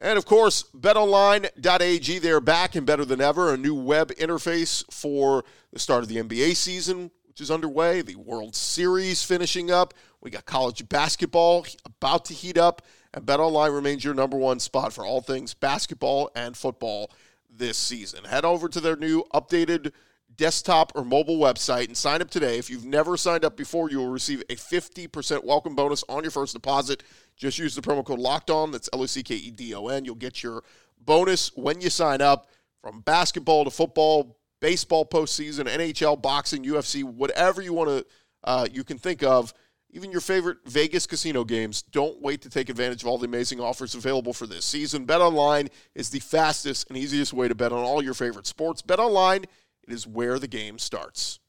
And 0.01 0.19
of 0.19 0.27
course, 0.27 0.65
betonline.ag, 0.77 2.19
they're 2.19 2.41
back 2.41 2.75
and 2.75 2.87
better 2.87 3.05
than 3.05 3.21
ever. 3.21 3.55
A 3.55 3.57
new 3.57 3.75
web 3.75 4.11
interface 4.13 4.85
for 4.93 5.45
the 5.73 5.79
start 5.79 6.03
of 6.03 6.09
the 6.09 6.17
NBA 6.17 6.57
season, 6.57 7.11
which 7.27 7.41
is 7.41 7.51
underway, 7.51 8.03
the 8.03 8.17
World 8.17 8.55
Series 8.55 9.23
finishing 9.23 9.71
up. 9.71 9.95
We 10.21 10.31
got 10.31 10.47
college 10.47 10.89
basketball 10.89 11.67
about 11.85 12.25
to 12.27 12.35
heat 12.35 12.59
up, 12.59 12.83
and 13.13 13.25
BetOnline 13.25 13.75
remains 13.75 14.05
your 14.05 14.15
number 14.15 14.37
one 14.37 14.59
spot 14.59 14.93
for 14.93 15.05
all 15.05 15.21
things 15.21 15.55
basketball 15.55 16.31
and 16.35 16.57
football 16.57 17.11
this 17.51 17.79
season. 17.79 18.25
Head 18.25 18.45
over 18.45 18.69
to 18.69 18.81
their 18.81 18.97
new 18.97 19.25
updated 19.33 19.93
desktop 20.37 20.93
or 20.95 21.05
mobile 21.05 21.39
website 21.39 21.87
and 21.87 21.97
sign 21.97 22.21
up 22.23 22.31
today. 22.31 22.59
If 22.59 22.71
you've 22.71 22.85
never 22.85 23.17
signed 23.17 23.45
up 23.45 23.57
before, 23.57 23.91
you 23.91 23.99
will 23.99 24.09
receive 24.09 24.43
a 24.51 24.57
50% 24.57 25.45
welcome 25.45 25.75
bonus 25.75 26.05
on 26.09 26.23
your 26.23 26.31
first 26.31 26.55
deposit. 26.55 27.03
Just 27.37 27.59
use 27.59 27.75
the 27.75 27.83
promo 27.83 28.05
code 28.05 28.19
Locked 28.19 28.51
On. 28.51 28.71
That's 28.71 28.89
L 28.93 29.03
O 29.03 29.07
C 29.07 29.23
K 29.23 29.35
E 29.35 29.51
D 29.51 29.75
O 29.75 29.89
N. 29.89 30.05
You'll 30.05 30.15
get 30.15 30.43
your 30.43 30.63
bonus 31.01 31.51
when 31.57 31.81
you 31.81 31.91
sign 31.91 32.21
up 32.21 32.49
from 32.81 33.01
basketball 33.01 33.65
to 33.65 33.71
football, 33.71 34.37
baseball 34.61 35.07
postseason, 35.07 35.67
NHL, 35.67 36.21
boxing, 36.21 36.65
UFC, 36.65 37.03
whatever 37.05 37.63
you 37.63 37.73
want 37.73 37.91
to, 37.91 38.07
uh, 38.45 38.67
you 38.71 38.85
can 38.85 38.99
think 38.99 39.23
of. 39.23 39.53
Even 39.91 40.11
your 40.11 40.21
favorite 40.21 40.59
Vegas 40.67 41.07
casino 41.07 41.45
games. 41.45 41.83
Don't 41.83 42.21
wait 42.21 42.43
to 42.43 42.51
take 42.51 42.69
advantage 42.69 43.03
of 43.03 43.09
all 43.09 43.17
the 43.17 43.27
amazing 43.27 43.61
offers 43.61 43.95
available 43.95 44.33
for 44.33 44.45
this 44.45 44.65
season. 44.65 45.05
Bet 45.05 45.21
online 45.21 45.69
is 45.95 46.11
the 46.11 46.19
fastest 46.19 46.89
and 46.89 46.99
easiest 46.99 47.33
way 47.33 47.47
to 47.47 47.55
bet 47.55 47.71
on 47.71 47.79
all 47.79 48.03
your 48.03 48.13
favorite 48.13 48.47
sports. 48.47 48.83
Bet 48.83 48.99
online, 48.99 49.45
it 49.87 49.93
is 49.93 50.07
where 50.07 50.39
the 50.39 50.49
game 50.49 50.79
starts 50.79 51.41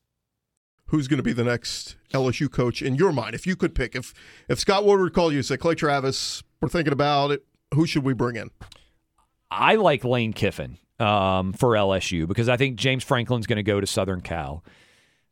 who's 0.87 1.07
going 1.07 1.17
to 1.17 1.23
be 1.23 1.33
the 1.33 1.43
next 1.43 1.95
LSU 2.13 2.51
coach 2.51 2.81
in 2.81 2.95
your 2.95 3.11
mind? 3.11 3.35
If 3.35 3.47
you 3.47 3.55
could 3.55 3.75
pick, 3.75 3.95
if 3.95 4.13
if 4.47 4.59
Scott 4.59 4.85
Woodward 4.85 5.13
called 5.13 5.33
you 5.33 5.39
and 5.39 5.45
said, 5.45 5.59
Clay 5.59 5.75
Travis, 5.75 6.43
we're 6.61 6.69
thinking 6.69 6.93
about 6.93 7.31
it, 7.31 7.45
who 7.73 7.85
should 7.85 8.03
we 8.03 8.13
bring 8.13 8.35
in? 8.35 8.51
I 9.51 9.75
like 9.75 10.03
Lane 10.03 10.33
Kiffin 10.33 10.77
um, 10.99 11.53
for 11.53 11.71
LSU 11.71 12.27
because 12.27 12.49
I 12.49 12.57
think 12.57 12.77
James 12.77 13.03
Franklin's 13.03 13.47
going 13.47 13.57
to 13.57 13.63
go 13.63 13.79
to 13.79 13.87
Southern 13.87 14.21
Cal. 14.21 14.63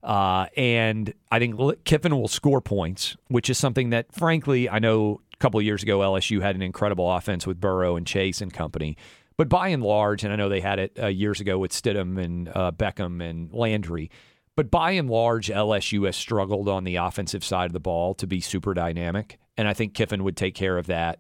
Uh, 0.02 0.48
and 0.58 1.14
I 1.32 1.40
think 1.40 1.58
Kiffin 1.86 2.16
will 2.16 2.28
score 2.28 2.60
points, 2.60 3.16
which 3.30 3.50
is 3.50 3.58
something 3.58 3.92
that, 3.92 4.14
frankly, 4.14 4.70
I 4.70 4.80
know 4.80 5.22
a 5.34 5.38
couple 5.38 5.62
of 5.62 5.66
years 5.66 5.82
ago 5.82 6.00
LSU 6.00 6.42
had 6.42 6.56
an 6.56 6.62
incredible 6.62 7.10
offense 7.10 7.48
with 7.48 7.62
Burrow 7.62 7.96
and 7.96 8.06
Chase 8.06 8.42
and 8.42 8.54
company. 8.54 8.98
But 9.38 9.50
by 9.50 9.70
and 9.70 9.84
large, 9.84 10.24
and 10.24 10.32
I 10.32 10.36
know 10.36 10.50
they 10.50 10.60
had 10.60 10.80
it 10.80 10.98
uh, 11.02 11.08
years 11.08 11.42
ago 11.42 11.58
with 11.58 11.72
Stidham 11.72 12.24
and 12.24 12.50
uh, 12.50 12.72
Beckham 12.72 13.22
and 13.22 13.52
Landry, 13.52 14.12
but 14.56 14.70
by 14.70 14.92
and 14.92 15.10
large, 15.10 15.48
LSU 15.48 16.06
has 16.06 16.16
struggled 16.16 16.70
on 16.70 16.84
the 16.84 16.98
offensive 16.98 17.44
side 17.44 17.66
of 17.66 17.74
the 17.74 17.80
ball 17.80 18.14
to 18.16 18.28
be 18.28 18.40
super 18.40 18.74
dynamic. 18.74 19.40
And 19.58 19.68
I 19.68 19.74
think 19.74 19.94
Kiffin 19.94 20.24
would 20.24 20.38
take 20.38 20.54
care 20.54 20.78
of 20.78 20.88
that, 20.88 21.20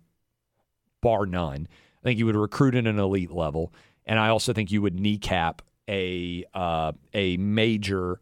bar 1.01 1.25
none. 1.25 1.67
I 1.71 2.03
think 2.03 2.19
you 2.19 2.25
would 2.25 2.35
recruit 2.35 2.75
at 2.75 2.85
an 2.85 2.99
elite 2.99 3.31
level. 3.31 3.73
And 4.05 4.19
I 4.19 4.29
also 4.29 4.53
think 4.53 4.71
you 4.71 4.81
would 4.81 4.99
kneecap 4.99 5.61
a 5.87 6.45
uh, 6.53 6.91
a 7.13 7.37
major 7.37 8.19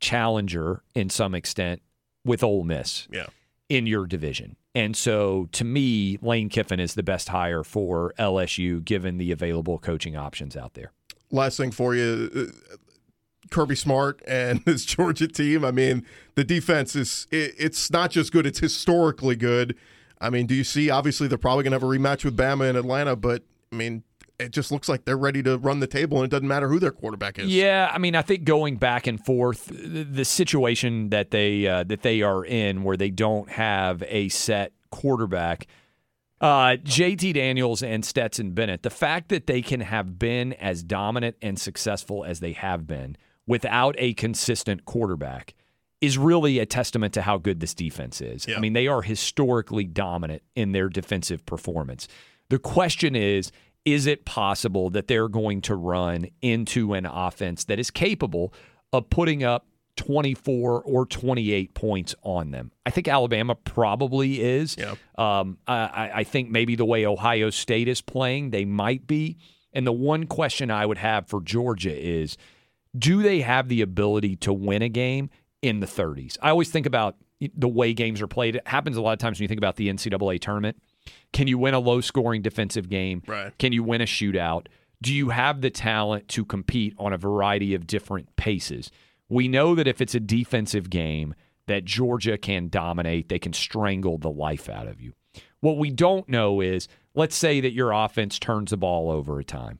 challenger 0.00 0.82
in 0.94 1.10
some 1.10 1.34
extent 1.34 1.82
with 2.24 2.42
Ole 2.42 2.64
Miss 2.64 3.08
yeah. 3.10 3.26
in 3.68 3.86
your 3.86 4.06
division. 4.06 4.56
And 4.74 4.96
so 4.96 5.48
to 5.52 5.64
me, 5.64 6.18
Lane 6.22 6.48
Kiffin 6.48 6.80
is 6.80 6.94
the 6.94 7.02
best 7.02 7.28
hire 7.30 7.64
for 7.64 8.14
LSU 8.18 8.84
given 8.84 9.18
the 9.18 9.32
available 9.32 9.78
coaching 9.78 10.16
options 10.16 10.56
out 10.56 10.74
there. 10.74 10.92
Last 11.30 11.56
thing 11.56 11.70
for 11.70 11.94
you 11.94 12.30
uh, 12.34 12.76
Kirby 13.50 13.76
Smart 13.76 14.22
and 14.26 14.60
his 14.64 14.84
Georgia 14.84 15.28
team. 15.28 15.64
I 15.64 15.70
mean, 15.70 16.06
the 16.34 16.44
defense 16.44 16.94
is 16.94 17.26
it, 17.30 17.54
it's 17.58 17.90
not 17.90 18.10
just 18.10 18.32
good; 18.32 18.46
it's 18.46 18.60
historically 18.60 19.36
good. 19.36 19.76
I 20.20 20.30
mean, 20.30 20.46
do 20.46 20.54
you 20.54 20.64
see? 20.64 20.90
Obviously, 20.90 21.28
they're 21.28 21.38
probably 21.38 21.64
going 21.64 21.72
to 21.72 21.76
have 21.76 21.82
a 21.82 21.86
rematch 21.86 22.24
with 22.24 22.36
Bama 22.36 22.68
in 22.68 22.76
Atlanta, 22.76 23.16
but 23.16 23.42
I 23.72 23.76
mean, 23.76 24.04
it 24.40 24.52
just 24.52 24.72
looks 24.72 24.88
like 24.88 25.04
they're 25.04 25.16
ready 25.16 25.42
to 25.42 25.58
run 25.58 25.80
the 25.80 25.86
table, 25.86 26.18
and 26.18 26.26
it 26.26 26.30
doesn't 26.30 26.48
matter 26.48 26.68
who 26.68 26.78
their 26.78 26.90
quarterback 26.90 27.38
is. 27.38 27.48
Yeah, 27.48 27.90
I 27.92 27.98
mean, 27.98 28.14
I 28.14 28.22
think 28.22 28.44
going 28.44 28.76
back 28.76 29.06
and 29.06 29.24
forth, 29.24 29.66
the, 29.66 30.24
situation 30.24 31.10
that 31.10 31.30
they 31.30 31.66
uh, 31.66 31.84
that 31.84 32.02
they 32.02 32.22
are 32.22 32.44
in, 32.44 32.82
where 32.84 32.96
they 32.96 33.10
don't 33.10 33.50
have 33.50 34.02
a 34.06 34.28
set 34.28 34.72
quarterback. 34.90 35.66
Uh, 36.40 36.76
JT 36.82 37.34
Daniels 37.34 37.82
and 37.82 38.04
Stetson 38.04 38.52
Bennett, 38.52 38.82
the 38.82 38.90
fact 38.90 39.28
that 39.28 39.46
they 39.46 39.60
can 39.60 39.80
have 39.80 40.18
been 40.18 40.54
as 40.54 40.82
dominant 40.82 41.36
and 41.42 41.58
successful 41.58 42.24
as 42.24 42.40
they 42.40 42.52
have 42.52 42.86
been 42.86 43.16
without 43.46 43.94
a 43.98 44.14
consistent 44.14 44.86
quarterback 44.86 45.54
is 46.00 46.16
really 46.16 46.58
a 46.58 46.66
testament 46.66 47.12
to 47.14 47.22
how 47.22 47.36
good 47.36 47.60
this 47.60 47.74
defense 47.74 48.20
is. 48.22 48.46
I 48.56 48.58
mean, 48.58 48.72
they 48.72 48.86
are 48.86 49.02
historically 49.02 49.84
dominant 49.84 50.42
in 50.54 50.72
their 50.72 50.88
defensive 50.88 51.44
performance. 51.44 52.08
The 52.48 52.58
question 52.58 53.14
is 53.14 53.52
is 53.84 54.06
it 54.06 54.24
possible 54.24 54.90
that 54.90 55.08
they're 55.08 55.28
going 55.28 55.62
to 55.62 55.74
run 55.74 56.26
into 56.42 56.94
an 56.94 57.06
offense 57.06 57.64
that 57.64 57.78
is 57.78 57.90
capable 57.90 58.52
of 58.92 59.08
putting 59.10 59.42
up 59.42 59.66
24 59.96 60.82
or 60.82 61.06
28 61.06 61.74
points 61.74 62.14
on 62.22 62.50
them? 62.50 62.72
I 62.84 62.90
think 62.90 63.08
Alabama 63.08 63.54
probably 63.54 64.40
is. 64.40 64.76
Yeah. 64.78 64.94
Um, 65.16 65.58
I, 65.66 66.10
I 66.14 66.24
think 66.24 66.50
maybe 66.50 66.76
the 66.76 66.84
way 66.84 67.06
Ohio 67.06 67.50
State 67.50 67.88
is 67.88 68.00
playing, 68.00 68.50
they 68.50 68.64
might 68.64 69.06
be. 69.06 69.38
And 69.72 69.86
the 69.86 69.92
one 69.92 70.26
question 70.26 70.70
I 70.70 70.84
would 70.84 70.98
have 70.98 71.28
for 71.28 71.40
Georgia 71.40 71.94
is 71.94 72.36
do 72.98 73.22
they 73.22 73.40
have 73.40 73.68
the 73.68 73.82
ability 73.82 74.36
to 74.36 74.52
win 74.52 74.82
a 74.82 74.88
game 74.88 75.30
in 75.62 75.80
the 75.80 75.86
30s? 75.86 76.36
I 76.42 76.50
always 76.50 76.70
think 76.70 76.86
about 76.86 77.16
the 77.56 77.68
way 77.68 77.94
games 77.94 78.20
are 78.20 78.26
played. 78.26 78.56
It 78.56 78.66
happens 78.66 78.96
a 78.96 79.00
lot 79.00 79.12
of 79.12 79.18
times 79.18 79.38
when 79.38 79.44
you 79.44 79.48
think 79.48 79.60
about 79.60 79.76
the 79.76 79.88
NCAA 79.88 80.40
tournament. 80.40 80.80
Can 81.32 81.46
you 81.46 81.58
win 81.58 81.74
a 81.74 81.78
low 81.78 82.00
scoring 82.00 82.42
defensive 82.42 82.88
game? 82.88 83.22
Right. 83.26 83.56
Can 83.58 83.72
you 83.72 83.82
win 83.82 84.00
a 84.00 84.06
shootout? 84.06 84.66
Do 85.02 85.14
you 85.14 85.30
have 85.30 85.60
the 85.60 85.70
talent 85.70 86.28
to 86.28 86.44
compete 86.44 86.94
on 86.98 87.12
a 87.12 87.18
variety 87.18 87.74
of 87.74 87.86
different 87.86 88.36
paces? 88.36 88.90
We 89.28 89.48
know 89.48 89.74
that 89.74 89.86
if 89.86 90.00
it's 90.00 90.14
a 90.14 90.20
defensive 90.20 90.90
game, 90.90 91.34
that 91.66 91.84
Georgia 91.84 92.36
can 92.36 92.68
dominate, 92.68 93.28
they 93.28 93.38
can 93.38 93.52
strangle 93.52 94.18
the 94.18 94.30
life 94.30 94.68
out 94.68 94.88
of 94.88 95.00
you. 95.00 95.12
What 95.60 95.78
we 95.78 95.90
don't 95.90 96.28
know 96.28 96.60
is 96.60 96.88
let's 97.14 97.36
say 97.36 97.60
that 97.60 97.72
your 97.72 97.92
offense 97.92 98.38
turns 98.38 98.70
the 98.70 98.76
ball 98.76 99.10
over 99.10 99.38
a 99.38 99.44
time 99.44 99.78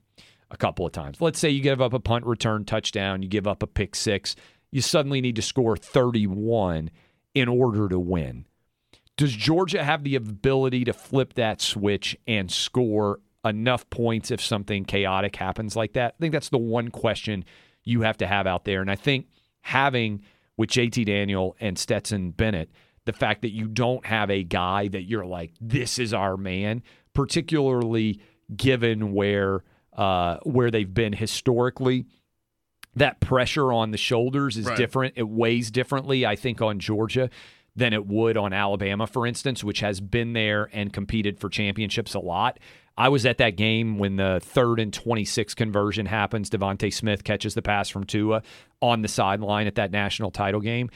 a 0.49 0.57
couple 0.57 0.85
of 0.85 0.91
times. 0.91 1.19
Let's 1.19 1.39
say 1.39 1.49
you 1.49 1.61
give 1.61 1.81
up 1.81 1.93
a 1.93 1.99
punt 1.99 2.25
return 2.25 2.65
touchdown, 2.65 3.23
you 3.23 3.29
give 3.29 3.47
up 3.47 3.63
a 3.63 3.67
pick 3.67 3.95
six, 3.95 4.35
you 4.71 4.81
suddenly 4.81 5.21
need 5.21 5.35
to 5.37 5.41
score 5.41 5.75
31 5.75 6.91
in 7.33 7.47
order 7.47 7.89
to 7.89 7.99
win. 7.99 8.45
Does 9.21 9.33
Georgia 9.33 9.83
have 9.83 10.03
the 10.03 10.15
ability 10.15 10.83
to 10.85 10.93
flip 10.93 11.35
that 11.35 11.61
switch 11.61 12.17
and 12.25 12.49
score 12.49 13.19
enough 13.45 13.87
points 13.91 14.31
if 14.31 14.41
something 14.41 14.83
chaotic 14.83 15.35
happens 15.35 15.75
like 15.75 15.93
that? 15.93 16.15
I 16.17 16.19
think 16.19 16.31
that's 16.33 16.49
the 16.49 16.57
one 16.57 16.89
question 16.89 17.45
you 17.83 18.01
have 18.01 18.17
to 18.17 18.25
have 18.25 18.47
out 18.47 18.65
there. 18.65 18.81
And 18.81 18.89
I 18.89 18.95
think 18.95 19.27
having 19.61 20.23
with 20.57 20.71
JT 20.71 21.05
Daniel 21.05 21.55
and 21.59 21.77
Stetson 21.77 22.31
Bennett, 22.31 22.71
the 23.05 23.13
fact 23.13 23.43
that 23.43 23.51
you 23.51 23.67
don't 23.67 24.03
have 24.07 24.31
a 24.31 24.41
guy 24.41 24.87
that 24.87 25.03
you're 25.03 25.23
like, 25.23 25.51
this 25.61 25.99
is 25.99 26.15
our 26.15 26.35
man, 26.35 26.81
particularly 27.13 28.19
given 28.57 29.13
where 29.13 29.63
uh, 29.93 30.37
where 30.37 30.71
they've 30.71 30.91
been 30.91 31.13
historically. 31.13 32.07
That 32.95 33.19
pressure 33.19 33.71
on 33.71 33.91
the 33.91 33.99
shoulders 33.99 34.57
is 34.57 34.65
Right. 34.65 34.75
different. 34.77 35.13
It 35.15 35.29
weighs 35.29 35.69
differently, 35.69 36.25
I 36.25 36.35
think, 36.35 36.59
on 36.59 36.79
Georgia 36.79 37.29
than 37.75 37.93
it 37.93 38.05
would 38.05 38.37
on 38.37 38.53
Alabama, 38.53 39.07
for 39.07 39.25
instance, 39.25 39.63
which 39.63 39.79
has 39.79 40.01
been 40.01 40.33
there 40.33 40.69
and 40.73 40.91
competed 40.91 41.39
for 41.39 41.49
championships 41.49 42.13
a 42.13 42.19
lot. 42.19 42.59
I 42.97 43.09
was 43.09 43.25
at 43.25 43.37
that 43.37 43.55
game 43.55 43.97
when 43.97 44.17
the 44.17 44.39
third 44.43 44.79
and 44.79 44.93
26 44.93 45.55
conversion 45.55 46.05
happens. 46.05 46.49
DeVonta 46.49 46.93
Smith 46.93 47.23
catches 47.23 47.53
the 47.53 47.61
pass 47.61 47.89
from 47.89 48.03
Tua 48.03 48.43
on 48.81 49.01
the 49.01 49.07
sideline 49.07 49.67
at 49.67 49.75
that 49.75 49.91
national 49.91 50.31
title 50.31 50.59
game. 50.59 50.89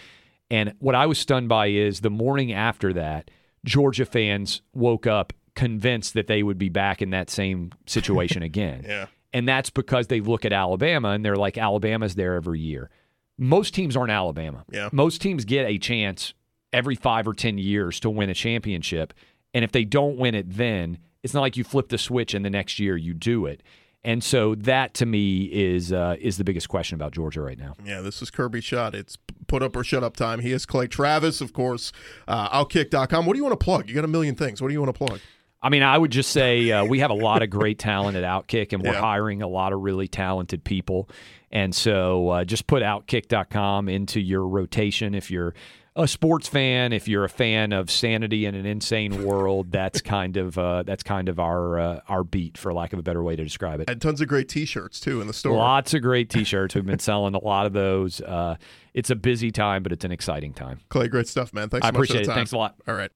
And 0.51 0.73
what 0.79 0.95
I 0.95 1.05
was 1.05 1.17
stunned 1.17 1.49
by 1.49 1.67
is 1.67 2.01
the 2.01 2.09
morning 2.09 2.51
after 2.51 2.93
that, 2.93 3.31
Georgia 3.63 4.05
fans 4.05 4.61
woke 4.73 5.07
up 5.07 5.33
convinced 5.55 6.13
that 6.13 6.27
they 6.27 6.43
would 6.43 6.57
be 6.57 6.69
back 6.69 7.01
in 7.01 7.11
that 7.11 7.29
same 7.29 7.71
situation 7.85 8.43
again. 8.43 8.85
Yeah. 8.85 9.07
And 9.33 9.47
that's 9.47 9.69
because 9.69 10.07
they 10.07 10.19
look 10.19 10.45
at 10.45 10.53
Alabama 10.53 11.09
and 11.09 11.25
they're 11.25 11.35
like, 11.35 11.57
Alabama's 11.57 12.15
there 12.15 12.35
every 12.35 12.59
year. 12.59 12.89
Most 13.37 13.73
teams 13.73 13.97
aren't 13.97 14.11
Alabama. 14.11 14.63
Yeah. 14.71 14.89
Most 14.91 15.21
teams 15.21 15.43
get 15.43 15.65
a 15.65 15.77
chance 15.77 16.33
every 16.75 16.95
five 16.95 17.27
or 17.27 17.33
10 17.33 17.57
years 17.57 17.99
to 18.01 18.09
win 18.09 18.29
a 18.29 18.33
championship. 18.33 19.13
And 19.53 19.63
if 19.63 19.71
they 19.71 19.85
don't 19.85 20.17
win 20.17 20.35
it 20.35 20.57
then, 20.57 20.97
it's 21.23 21.33
not 21.33 21.41
like 21.41 21.57
you 21.57 21.63
flip 21.63 21.89
the 21.89 21.97
switch 21.97 22.33
and 22.33 22.43
the 22.45 22.49
next 22.49 22.77
year 22.79 22.97
you 22.97 23.13
do 23.13 23.45
it. 23.45 23.63
And 24.03 24.23
so 24.23 24.53
that 24.55 24.93
to 24.95 25.05
me 25.07 25.45
is 25.45 25.91
uh, 25.91 26.15
is 26.19 26.37
the 26.37 26.43
biggest 26.43 26.69
question 26.69 26.93
about 26.93 27.11
Georgia 27.13 27.41
right 27.41 27.57
now. 27.57 27.73
Yeah, 27.83 28.01
this 28.01 28.21
is 28.21 28.29
Kirby 28.29 28.61
Shot. 28.61 28.93
It's 28.93 29.17
put 29.47 29.63
up 29.63 29.75
or 29.75 29.83
shut 29.83 30.03
up 30.03 30.15
time. 30.15 30.41
He 30.41 30.51
is 30.51 30.63
Clay 30.67 30.85
Travis, 30.85 31.41
of 31.41 31.53
course. 31.53 31.91
Uh, 32.27 32.49
Outkick.com. 32.63 33.25
What 33.25 33.33
do 33.33 33.39
you 33.39 33.43
want 33.43 33.59
to 33.59 33.63
plug? 33.63 33.89
You 33.89 33.95
got 33.95 34.03
a 34.05 34.07
million 34.07 34.35
things. 34.35 34.61
What 34.61 34.67
do 34.67 34.73
you 34.75 34.81
want 34.81 34.93
to 34.95 35.05
plug? 35.05 35.19
I 35.59 35.69
mean, 35.69 35.81
I 35.81 35.97
would 35.97 36.11
just 36.11 36.29
say 36.29 36.71
uh, 36.71 36.85
we 36.85 36.99
have 36.99 37.09
a 37.09 37.15
lot 37.15 37.41
of 37.41 37.49
great 37.49 37.79
talent 37.79 38.15
at 38.15 38.23
Outkick, 38.23 38.73
and 38.73 38.83
we're 38.83 38.93
Yeah. 38.93 38.99
hiring 39.01 39.41
a 39.41 39.47
lot 39.47 39.73
of 39.73 39.79
really 39.81 40.07
talented 40.07 40.63
people. 40.63 41.09
And 41.51 41.73
so 41.73 42.29
uh, 42.29 42.43
just 42.45 42.67
put 42.67 42.83
Outkick.com 42.83 43.89
into 43.89 44.19
your 44.19 44.47
rotation 44.47 45.15
if 45.15 45.31
you're 45.31 45.55
a 45.97 46.07
sports 46.07 46.47
fan, 46.47 46.91
if 46.91 47.07
you're 47.07 47.23
a 47.23 47.29
fan 47.29 47.71
of 47.71 47.89
sanity 47.89 48.45
in 48.45 48.53
an 48.53 48.65
insane 48.65 49.23
world. 49.23 49.71
That's 49.71 50.01
kind 50.01 50.35
of 50.35 50.57
uh, 50.57 50.83
that's 50.83 51.03
kind 51.03 51.29
of 51.29 51.39
our 51.39 51.79
uh, 51.79 51.99
our 52.09 52.23
beat, 52.23 52.57
for 52.57 52.73
lack 52.73 52.91
of 52.91 52.99
a 52.99 53.03
better 53.03 53.23
way 53.23 53.35
to 53.35 53.43
describe 53.43 53.79
it. 53.79 53.89
And 53.89 54.01
tons 54.01 54.19
of 54.19 54.27
great 54.27 54.49
T-shirts 54.49 54.99
too 54.99 55.21
in 55.21 55.27
the 55.27 55.33
store. 55.33 55.57
Lots 55.57 55.93
of 55.93 56.01
great 56.01 56.29
T-shirts. 56.29 56.75
We've 56.75 56.85
been 56.85 56.99
selling 56.99 57.33
a 57.33 57.43
lot 57.43 57.65
of 57.65 57.73
those. 57.73 58.19
Uh, 58.21 58.57
it's 58.93 59.09
a 59.09 59.15
busy 59.15 59.51
time, 59.51 59.83
but 59.83 59.91
it's 59.91 60.03
an 60.03 60.11
exciting 60.11 60.53
time. 60.53 60.81
Clay, 60.89 61.07
great 61.07 61.27
stuff, 61.27 61.53
man. 61.53 61.69
Thanks. 61.69 61.85
I 61.85 61.89
so 61.89 61.93
much 61.93 61.95
for 61.95 62.03
appreciate 62.03 62.25
the 62.25 62.31
it. 62.31 62.35
Thanks 62.35 62.51
a 62.51 62.57
lot. 62.57 62.75
All 62.87 62.95
right. 62.95 63.11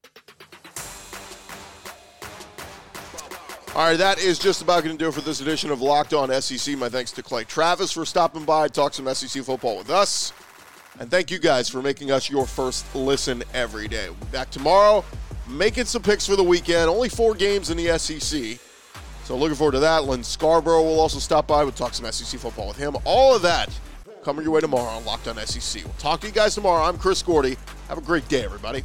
All 3.72 3.86
right, 3.86 3.96
that 3.98 4.18
is 4.18 4.38
just 4.38 4.62
about 4.62 4.82
going 4.82 4.96
to 4.96 5.02
do 5.02 5.08
it 5.08 5.14
for 5.14 5.20
this 5.20 5.40
edition 5.40 5.70
of 5.70 5.80
Locked 5.80 6.12
On 6.12 6.28
SEC. 6.42 6.76
My 6.76 6.88
thanks 6.88 7.12
to 7.12 7.22
Clay 7.22 7.44
Travis 7.44 7.92
for 7.92 8.04
stopping 8.04 8.44
by, 8.44 8.66
talk 8.66 8.94
some 8.94 9.12
SEC 9.14 9.44
football 9.44 9.78
with 9.78 9.90
us. 9.90 10.32
And 10.98 11.10
thank 11.10 11.30
you 11.30 11.38
guys 11.38 11.68
for 11.68 11.80
making 11.80 12.10
us 12.10 12.28
your 12.28 12.46
first 12.46 12.92
listen 12.94 13.42
every 13.54 13.88
day. 13.88 14.08
We'll 14.08 14.30
back 14.30 14.50
tomorrow, 14.50 15.04
making 15.48 15.84
some 15.84 16.02
picks 16.02 16.26
for 16.26 16.36
the 16.36 16.42
weekend. 16.42 16.90
Only 16.90 17.08
four 17.08 17.34
games 17.34 17.70
in 17.70 17.76
the 17.76 17.98
SEC. 17.98 18.58
So 19.24 19.36
looking 19.36 19.56
forward 19.56 19.72
to 19.72 19.80
that. 19.80 20.04
Lynn 20.04 20.24
Scarborough 20.24 20.82
will 20.82 21.00
also 21.00 21.18
stop 21.18 21.46
by. 21.46 21.62
We'll 21.62 21.72
talk 21.72 21.94
some 21.94 22.10
SEC 22.10 22.40
football 22.40 22.68
with 22.68 22.76
him. 22.76 22.96
All 23.04 23.34
of 23.34 23.42
that 23.42 23.70
coming 24.24 24.44
your 24.44 24.52
way 24.52 24.60
tomorrow 24.60 24.90
on 24.90 25.04
Locked 25.04 25.28
On 25.28 25.36
SEC. 25.46 25.84
We'll 25.84 25.94
talk 25.94 26.20
to 26.20 26.26
you 26.26 26.32
guys 26.32 26.54
tomorrow. 26.54 26.84
I'm 26.84 26.98
Chris 26.98 27.22
Gordy. 27.22 27.56
Have 27.88 27.98
a 27.98 28.02
great 28.02 28.28
day, 28.28 28.44
everybody. 28.44 28.84